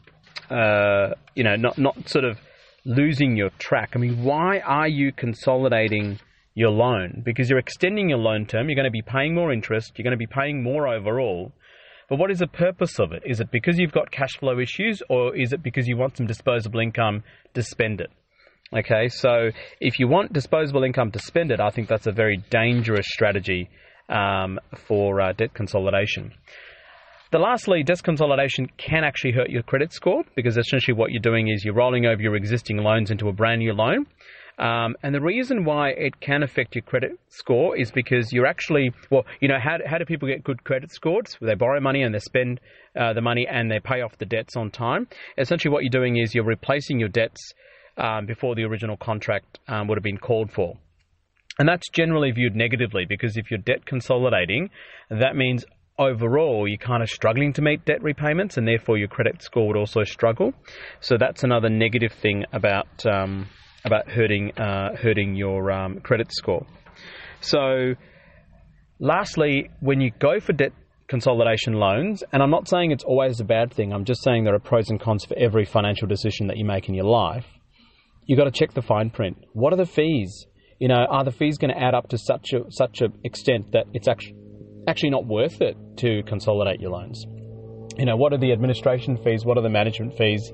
uh, 0.49 1.09
you 1.33 1.43
know, 1.43 1.55
not 1.55 1.77
not 1.77 2.07
sort 2.07 2.25
of 2.25 2.37
losing 2.85 3.35
your 3.35 3.49
track. 3.57 3.91
I 3.95 3.99
mean, 3.99 4.23
why 4.23 4.59
are 4.59 4.87
you 4.87 5.11
consolidating 5.11 6.19
your 6.53 6.69
loan? 6.69 7.23
Because 7.25 7.49
you're 7.49 7.59
extending 7.59 8.09
your 8.09 8.19
loan 8.19 8.45
term. 8.45 8.69
You're 8.69 8.75
going 8.75 8.85
to 8.85 8.91
be 8.91 9.01
paying 9.01 9.33
more 9.33 9.51
interest. 9.51 9.93
You're 9.97 10.03
going 10.03 10.11
to 10.11 10.17
be 10.17 10.27
paying 10.27 10.63
more 10.63 10.87
overall. 10.87 11.51
But 12.07 12.19
what 12.19 12.29
is 12.29 12.39
the 12.39 12.47
purpose 12.47 12.99
of 12.99 13.11
it? 13.11 13.23
Is 13.25 13.39
it 13.39 13.49
because 13.51 13.79
you've 13.79 13.91
got 13.91 14.11
cash 14.11 14.37
flow 14.37 14.59
issues, 14.59 15.01
or 15.09 15.35
is 15.35 15.53
it 15.53 15.63
because 15.63 15.87
you 15.87 15.97
want 15.97 16.17
some 16.17 16.27
disposable 16.27 16.79
income 16.79 17.23
to 17.55 17.63
spend 17.63 17.99
it? 17.99 18.11
Okay, 18.71 19.09
so 19.09 19.49
if 19.79 19.99
you 19.99 20.07
want 20.07 20.33
disposable 20.33 20.83
income 20.83 21.11
to 21.11 21.19
spend 21.19 21.51
it, 21.51 21.59
I 21.59 21.69
think 21.69 21.87
that's 21.87 22.07
a 22.07 22.11
very 22.11 22.37
dangerous 22.49 23.05
strategy 23.07 23.69
um, 24.09 24.59
for 24.87 25.21
uh, 25.21 25.33
debt 25.33 25.53
consolidation. 25.53 26.31
The 27.31 27.39
lastly, 27.39 27.83
debt 27.83 28.01
consolidation 28.03 28.67
can 28.77 29.03
actually 29.03 29.33
hurt 29.33 29.49
your 29.49 29.63
credit 29.63 29.91
score 29.91 30.23
because 30.35 30.57
essentially 30.57 30.95
what 30.95 31.11
you're 31.11 31.21
doing 31.21 31.47
is 31.47 31.65
you're 31.65 31.73
rolling 31.73 32.05
over 32.05 32.21
your 32.21 32.35
existing 32.35 32.77
loans 32.77 33.11
into 33.11 33.27
a 33.27 33.33
brand 33.33 33.59
new 33.59 33.73
loan. 33.73 34.05
Um, 34.57 34.95
and 35.03 35.13
the 35.13 35.19
reason 35.19 35.65
why 35.65 35.89
it 35.89 36.21
can 36.21 36.41
affect 36.41 36.75
your 36.75 36.83
credit 36.83 37.11
score 37.27 37.75
is 37.75 37.91
because 37.91 38.31
you're 38.31 38.45
actually, 38.45 38.91
well, 39.11 39.25
you 39.41 39.49
know, 39.49 39.59
how, 39.61 39.79
how 39.85 39.97
do 39.97 40.05
people 40.05 40.29
get 40.29 40.43
good 40.43 40.63
credit 40.63 40.93
scores? 40.93 41.35
They 41.41 41.55
borrow 41.55 41.81
money 41.81 42.03
and 42.03 42.15
they 42.15 42.19
spend 42.19 42.61
uh, 42.97 43.11
the 43.13 43.21
money 43.21 43.45
and 43.49 43.69
they 43.69 43.79
pay 43.79 44.01
off 44.01 44.17
the 44.17 44.25
debts 44.25 44.55
on 44.55 44.71
time. 44.71 45.07
Essentially, 45.37 45.73
what 45.73 45.83
you're 45.83 45.89
doing 45.89 46.17
is 46.17 46.33
you're 46.33 46.45
replacing 46.45 46.99
your 46.99 47.09
debts 47.09 47.53
um, 47.97 48.25
before 48.25 48.55
the 48.55 48.63
original 48.63 48.95
contract 48.95 49.59
um, 49.67 49.87
would 49.87 49.97
have 49.97 50.03
been 50.03 50.17
called 50.17 50.51
for. 50.51 50.77
And 51.57 51.67
that's 51.67 51.89
generally 51.89 52.31
viewed 52.31 52.55
negatively 52.55 53.05
because 53.07 53.37
if 53.37 53.49
you're 53.49 53.59
debt 53.59 53.85
consolidating, 53.85 54.69
that 55.09 55.35
means 55.35 55.65
overall 55.97 56.67
you're 56.67 56.77
kind 56.77 57.01
of 57.01 57.09
struggling 57.09 57.53
to 57.53 57.61
meet 57.61 57.85
debt 57.85 58.03
repayments 58.03 58.57
and 58.57 58.67
therefore 58.67 58.97
your 58.97 59.07
credit 59.07 59.41
score 59.41 59.67
would 59.67 59.77
also 59.77 60.03
struggle. 60.03 60.53
So 60.99 61.17
that's 61.17 61.43
another 61.43 61.69
negative 61.69 62.11
thing 62.11 62.45
about 62.51 63.05
um, 63.05 63.47
about 63.85 64.09
hurting 64.09 64.51
uh, 64.57 64.95
hurting 64.97 65.35
your 65.35 65.71
um, 65.71 65.99
credit 66.01 66.31
score. 66.31 66.65
So, 67.39 67.93
lastly, 68.99 69.69
when 69.79 70.01
you 70.01 70.11
go 70.19 70.39
for 70.39 70.53
debt 70.53 70.73
consolidation 71.07 71.73
loans, 71.73 72.23
and 72.33 72.41
I'm 72.41 72.49
not 72.49 72.67
saying 72.67 72.91
it's 72.91 73.03
always 73.03 73.39
a 73.39 73.43
bad 73.43 73.71
thing. 73.71 73.93
I'm 73.93 74.05
just 74.05 74.23
saying 74.23 74.43
there 74.43 74.55
are 74.55 74.59
pros 74.59 74.89
and 74.89 74.99
cons 74.99 75.23
for 75.23 75.37
every 75.37 75.65
financial 75.65 76.07
decision 76.07 76.47
that 76.47 76.57
you 76.57 76.65
make 76.65 76.89
in 76.89 76.95
your 76.95 77.05
life. 77.05 77.45
You've 78.25 78.39
got 78.39 78.45
to 78.45 78.51
check 78.51 78.73
the 78.73 78.81
fine 78.81 79.11
print. 79.11 79.37
What 79.53 79.71
are 79.71 79.75
the 79.75 79.85
fees? 79.85 80.47
You 80.79 80.89
know, 80.89 81.05
are 81.09 81.23
the 81.23 81.31
fees 81.31 81.57
going 81.57 81.73
to 81.73 81.79
add 81.79 81.93
up 81.93 82.09
to 82.09 82.17
such 82.17 82.51
a 82.53 82.69
such 82.69 83.01
an 83.01 83.13
extent 83.23 83.71
that 83.71 83.85
it's 83.93 84.07
actually 84.07 84.35
actually 84.87 85.11
not 85.11 85.25
worth 85.25 85.61
it 85.61 85.77
to 85.97 86.21
consolidate 86.23 86.81
your 86.81 86.91
loans? 86.91 87.25
You 87.97 88.05
know, 88.05 88.17
what 88.17 88.33
are 88.33 88.37
the 88.37 88.51
administration 88.51 89.17
fees? 89.23 89.45
What 89.45 89.57
are 89.57 89.63
the 89.63 89.69
management 89.69 90.17
fees? 90.17 90.51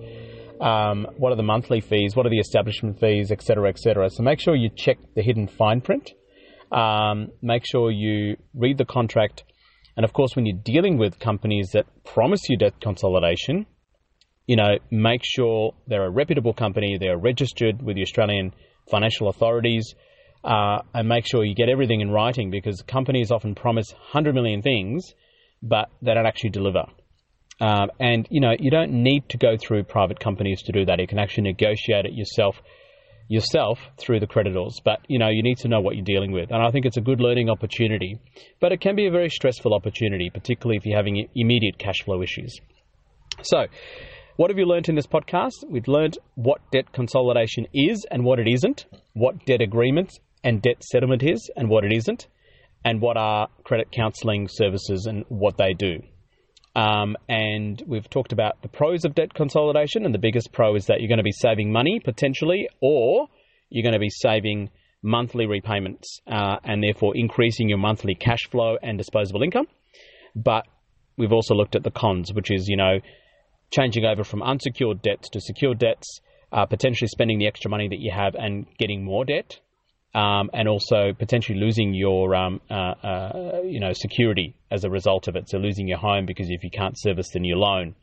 Um, 0.60 1.08
what 1.18 1.32
are 1.32 1.36
the 1.36 1.44
monthly 1.44 1.82
fees? 1.82 2.16
What 2.16 2.28
are 2.28 2.30
the 2.30 2.40
establishment 2.40 3.00
fees, 3.00 3.32
etc., 3.32 3.42
cetera, 3.42 3.70
et 3.70 3.80
cetera? 3.80 4.10
So 4.12 4.22
make 4.22 4.40
sure 4.40 4.56
you 4.56 4.70
check 4.76 5.00
the 5.16 5.24
hidden 5.24 5.48
fine 5.48 5.82
print. 5.82 6.12
Um, 6.72 7.32
make 7.42 7.64
sure 7.66 7.90
you 7.90 8.38
read 8.54 8.78
the 8.78 8.86
contract. 8.86 9.44
And 9.98 10.06
of 10.06 10.14
course, 10.14 10.36
when 10.36 10.46
you're 10.46 10.62
dealing 10.64 10.98
with 10.98 11.20
companies 11.20 11.72
that 11.74 11.86
promise 12.06 12.42
you 12.48 12.58
debt 12.58 12.80
consolidation, 12.80 13.66
you 14.46 14.56
know, 14.56 14.78
make 14.92 15.22
sure 15.24 15.74
they're 15.88 16.06
a 16.06 16.12
reputable 16.12 16.54
company, 16.54 16.98
they're 17.00 17.18
registered 17.18 17.82
with 17.82 17.96
the 17.96 18.04
Australian 18.04 18.54
financial 18.90 19.30
authorities, 19.30 19.96
uh, 20.44 20.80
and 20.94 21.08
make 21.08 21.26
sure 21.28 21.44
you 21.44 21.56
get 21.56 21.70
everything 21.70 22.02
in 22.02 22.10
writing 22.10 22.50
because 22.50 22.82
companies 22.88 23.32
often 23.32 23.56
promise 23.56 23.92
100 23.94 24.34
million 24.34 24.62
things, 24.62 25.14
but 25.62 25.90
they 26.02 26.14
don't 26.14 26.26
actually 26.26 26.50
deliver. 26.50 26.86
Um, 27.60 27.92
and 28.00 28.28
you 28.32 28.42
know 28.42 28.54
you 28.58 28.72
don't 28.72 28.92
need 28.92 29.30
to 29.30 29.38
go 29.38 29.56
through 29.56 29.84
private 29.84 30.20
companies 30.20 30.64
to 30.64 30.72
do 30.72 30.86
that. 30.86 31.00
You 31.00 31.06
can 31.06 31.20
actually 31.20 31.44
negotiate 31.44 32.06
it 32.06 32.14
yourself 32.14 32.56
yourself 33.28 33.80
through 33.98 34.20
the 34.20 34.26
creditors. 34.26 34.82
But 34.84 35.02
you 35.08 35.20
know 35.20 35.30
you 35.30 35.44
need 35.44 35.58
to 35.60 35.68
know 35.68 35.80
what 35.80 35.96
you're 35.96 36.04
dealing 36.04 36.32
with, 36.32 36.50
and 36.50 36.62
I 36.62 36.72
think 36.72 36.88
it's 36.88 36.98
a 36.98 37.02
good 37.02 37.22
learning 37.22 37.52
opportunity. 37.52 38.18
But 38.60 38.72
it 38.72 38.82
can 38.82 38.96
be 38.96 39.06
a 39.06 39.12
very 39.12 39.30
stressful 39.30 39.76
opportunity, 39.76 40.32
particularly 40.32 40.78
if 40.78 40.88
you're 40.88 40.98
having 40.98 41.28
immediate 41.36 41.78
cash 41.78 42.02
flow 42.04 42.22
issues. 42.22 42.60
So. 43.44 43.68
What 44.38 44.50
have 44.50 44.58
you 44.58 44.66
learned 44.66 44.90
in 44.90 44.96
this 44.96 45.06
podcast? 45.06 45.66
We've 45.70 45.88
learned 45.88 46.18
what 46.34 46.62
debt 46.72 46.94
consolidation 46.94 47.68
is 47.76 48.08
and 48.10 48.24
what 48.24 48.40
it 48.40 48.48
isn't, 48.48 48.86
what 49.14 49.46
debt 49.46 49.62
agreement 49.62 50.18
and 50.44 50.62
debt 50.62 50.84
settlement 50.84 51.24
is 51.24 51.50
and 51.56 51.70
what 51.70 51.84
it 51.84 51.94
isn't, 51.94 52.28
and 52.84 53.02
what 53.02 53.18
are 53.18 53.48
credit 53.64 53.92
counselling 53.92 54.48
services 54.48 55.06
and 55.06 55.26
what 55.30 55.58
they 55.58 55.74
do. 55.74 56.02
Um, 56.76 57.18
and 57.28 57.82
we've 57.86 58.10
talked 58.10 58.32
about 58.32 58.62
the 58.62 58.70
pros 58.70 59.04
of 59.04 59.14
debt 59.14 59.34
consolidation, 59.34 60.06
and 60.06 60.14
the 60.14 60.20
biggest 60.20 60.52
pro 60.52 60.76
is 60.76 60.86
that 60.86 61.00
you're 61.00 61.10
going 61.10 61.18
to 61.18 61.24
be 61.24 61.32
saving 61.32 61.72
money 61.72 62.00
potentially, 62.04 62.70
or 62.80 63.28
you're 63.70 63.84
going 63.84 63.94
to 63.94 64.00
be 64.00 64.10
saving 64.10 64.70
monthly 65.04 65.48
repayments 65.48 66.20
uh, 66.28 66.58
and 66.64 66.84
therefore 66.84 67.16
increasing 67.16 67.68
your 67.70 67.78
monthly 67.78 68.16
cash 68.16 68.48
flow 68.50 68.78
and 68.82 68.98
disposable 68.98 69.44
income. 69.44 69.66
But 70.36 70.66
we've 71.18 71.32
also 71.34 71.56
looked 71.56 71.76
at 71.76 71.84
the 71.84 71.92
cons, 71.92 72.32
which 72.34 72.52
is, 72.52 72.68
you 72.68 72.78
know, 72.78 73.00
changing 73.72 74.06
over 74.06 74.24
from 74.24 74.44
unsecured 74.44 75.02
debts 75.02 75.30
to 75.30 75.42
secured 75.42 75.80
debts, 75.80 76.22
uh, 76.52 76.66
potentially 76.66 77.08
spending 77.08 77.40
the 77.40 77.48
extra 77.48 77.72
money 77.72 77.88
that 77.88 78.00
you 78.00 78.12
have 78.12 78.36
and 78.36 78.66
getting 78.78 79.04
more 79.04 79.26
debt, 79.26 79.60
um, 80.14 80.50
and 80.54 80.68
also 80.68 81.14
potentially 81.18 81.58
losing 81.58 81.94
your 81.94 82.36
um, 82.36 82.60
uh, 82.70 82.74
uh, 82.74 83.62
you 83.64 83.80
know 83.80 83.94
security 83.94 84.56
as 84.70 84.84
a 84.84 84.90
result 84.90 85.28
of 85.28 85.36
it. 85.36 85.50
So 85.50 85.58
losing 85.58 85.88
your 85.88 86.00
home 86.00 86.26
because 86.26 86.48
if 86.50 86.64
you 86.64 86.70
can't 86.72 87.00
service 87.00 87.30
the 87.32 87.40
new 87.40 87.56
loan, 87.56 87.96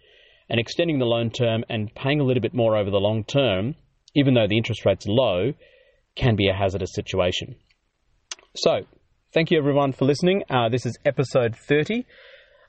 and 0.49 0.59
extending 0.59 0.99
the 0.99 1.05
loan 1.05 1.31
term 1.31 1.65
and 1.69 1.95
paying 1.95 2.21
a 2.21 2.25
little 2.25 2.41
bit 2.41 2.55
more 2.55 2.77
over 2.77 2.91
the 2.91 2.99
long 2.99 3.25
term, 3.25 3.75
even 4.15 4.35
though 4.35 4.47
the 4.49 4.57
interest 4.57 4.85
rate's 4.85 5.07
low, 5.07 5.53
can 6.17 6.37
be 6.37 6.49
a 6.49 6.55
hazardous 6.55 6.95
situation. 6.95 7.57
So 8.57 8.81
thank 9.35 9.51
you 9.51 9.59
everyone 9.59 9.93
for 9.93 10.05
listening. 10.05 10.43
Uh, 10.49 10.69
this 10.69 10.87
is 10.87 10.99
episode 11.05 11.55
thirty. 11.55 12.07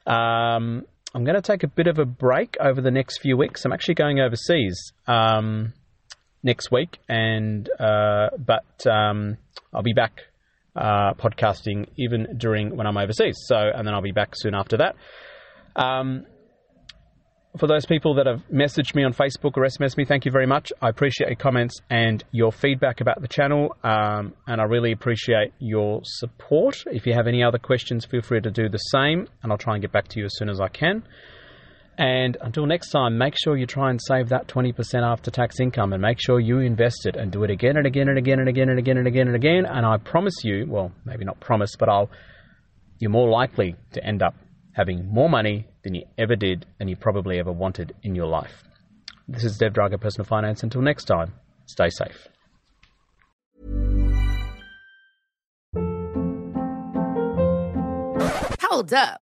Um, 0.06 0.86
I'm 1.16 1.24
going 1.24 1.36
to 1.36 1.42
take 1.42 1.64
a 1.64 1.68
bit 1.68 1.88
of 1.88 1.98
a 1.98 2.06
break 2.06 2.56
over 2.60 2.82
the 2.82 2.92
next 2.92 3.20
few 3.20 3.36
weeks. 3.36 3.66
I'm 3.66 3.74
actually 3.74 3.96
going 3.96 4.20
overseas. 4.20 4.92
Um, 5.08 5.74
next 6.44 6.72
week, 6.72 7.00
and 7.08 7.70
uh, 7.80 8.30
but 8.38 8.88
um, 8.88 9.38
I'll 9.74 9.84
be 9.84 9.94
back 9.94 10.22
uh, 10.76 11.14
podcasting 11.14 11.88
even 11.98 12.38
during 12.38 12.76
when 12.76 12.88
I'm 12.88 12.98
overseas. 12.98 13.38
So, 13.46 13.56
and 13.58 13.86
then 13.86 13.94
I'll 13.94 14.02
be 14.02 14.12
back 14.12 14.34
soon 14.36 14.56
after 14.56 14.78
that. 14.78 14.96
Um, 15.76 16.26
for 17.58 17.68
those 17.68 17.86
people 17.86 18.16
that 18.16 18.28
have 18.28 18.44
messaged 18.54 18.94
me 18.94 19.04
on 19.04 19.14
Facebook 19.14 19.58
or 19.58 19.66
SMS 19.66 19.98
me, 19.98 20.06
thank 20.06 20.24
you 20.24 20.32
very 20.32 20.46
much. 20.46 20.72
I 20.82 20.90
appreciate 20.90 21.30
your 21.30 21.36
comments 21.36 21.82
and 21.90 22.24
your 22.32 22.52
feedback 22.52 23.02
about 23.02 23.22
the 23.22 23.28
channel, 23.28 23.76
um, 23.84 24.34
and 24.46 24.62
I 24.62 24.66
really 24.66 24.92
appreciate 24.92 25.54
your 25.58 26.02
support. 26.04 26.84
If 26.86 27.08
you 27.08 27.14
have 27.14 27.28
any 27.28 27.44
other 27.44 27.58
questions, 27.58 28.06
feel 28.06 28.22
free 28.22 28.42
to 28.42 28.52
do 28.52 28.70
the 28.70 28.78
same, 28.78 29.28
and 29.42 29.52
I'll 29.52 29.58
try 29.58 29.74
and 29.74 29.82
get 29.82 29.92
back 29.92 30.08
to 30.10 30.20
you 30.20 30.26
as 30.26 30.38
soon 30.38 30.50
as 30.50 30.62
I 30.62 30.68
can. 30.68 31.04
And 32.00 32.38
until 32.40 32.66
next 32.66 32.92
time, 32.92 33.18
make 33.18 33.36
sure 33.38 33.58
you 33.58 33.66
try 33.66 33.90
and 33.90 34.00
save 34.02 34.30
that 34.30 34.48
20% 34.48 35.04
after 35.04 35.30
tax 35.30 35.60
income 35.60 35.92
and 35.92 36.02
make 36.02 36.18
sure 36.18 36.40
you 36.40 36.60
invest 36.60 37.06
it 37.06 37.18
and 37.18 37.30
do 37.30 37.44
it 37.44 37.50
again 37.52 37.76
and 37.76 37.86
again 37.86 38.08
and 38.08 38.18
again 38.18 38.40
and 38.40 38.48
again 38.48 38.70
and 38.70 38.80
again 38.80 38.98
and 38.98 39.06
again 39.06 39.28
and 39.28 39.36
again. 39.36 39.66
And 39.66 39.86
I 39.86 39.98
promise 39.98 40.36
you, 40.46 40.66
well, 40.66 40.94
maybe 41.04 41.26
not 41.26 41.42
promise, 41.42 41.76
but 41.78 41.90
I'll, 41.90 42.10
you're 43.00 43.12
more 43.12 43.30
likely 43.30 43.76
to 43.92 44.02
end 44.02 44.24
up 44.24 44.34
having 44.72 45.12
more 45.12 45.30
money 45.30 45.68
than 45.84 45.94
you 45.94 46.06
ever 46.18 46.38
did 46.38 46.66
and 46.80 46.90
you 46.90 46.96
probably 46.96 47.38
ever 47.38 47.52
wanted 47.52 47.94
in 48.02 48.16
your 48.16 48.28
life. 48.28 48.64
This 49.28 49.44
is 49.44 49.58
Dev 49.58 49.74
Draga 49.74 50.00
Personal 50.00 50.26
Finance. 50.26 50.64
Until 50.64 50.82
next 50.82 51.04
time, 51.04 51.34
stay 51.66 51.90
safe. 51.90 52.30
Hold 58.62 58.94
up. 58.94 59.20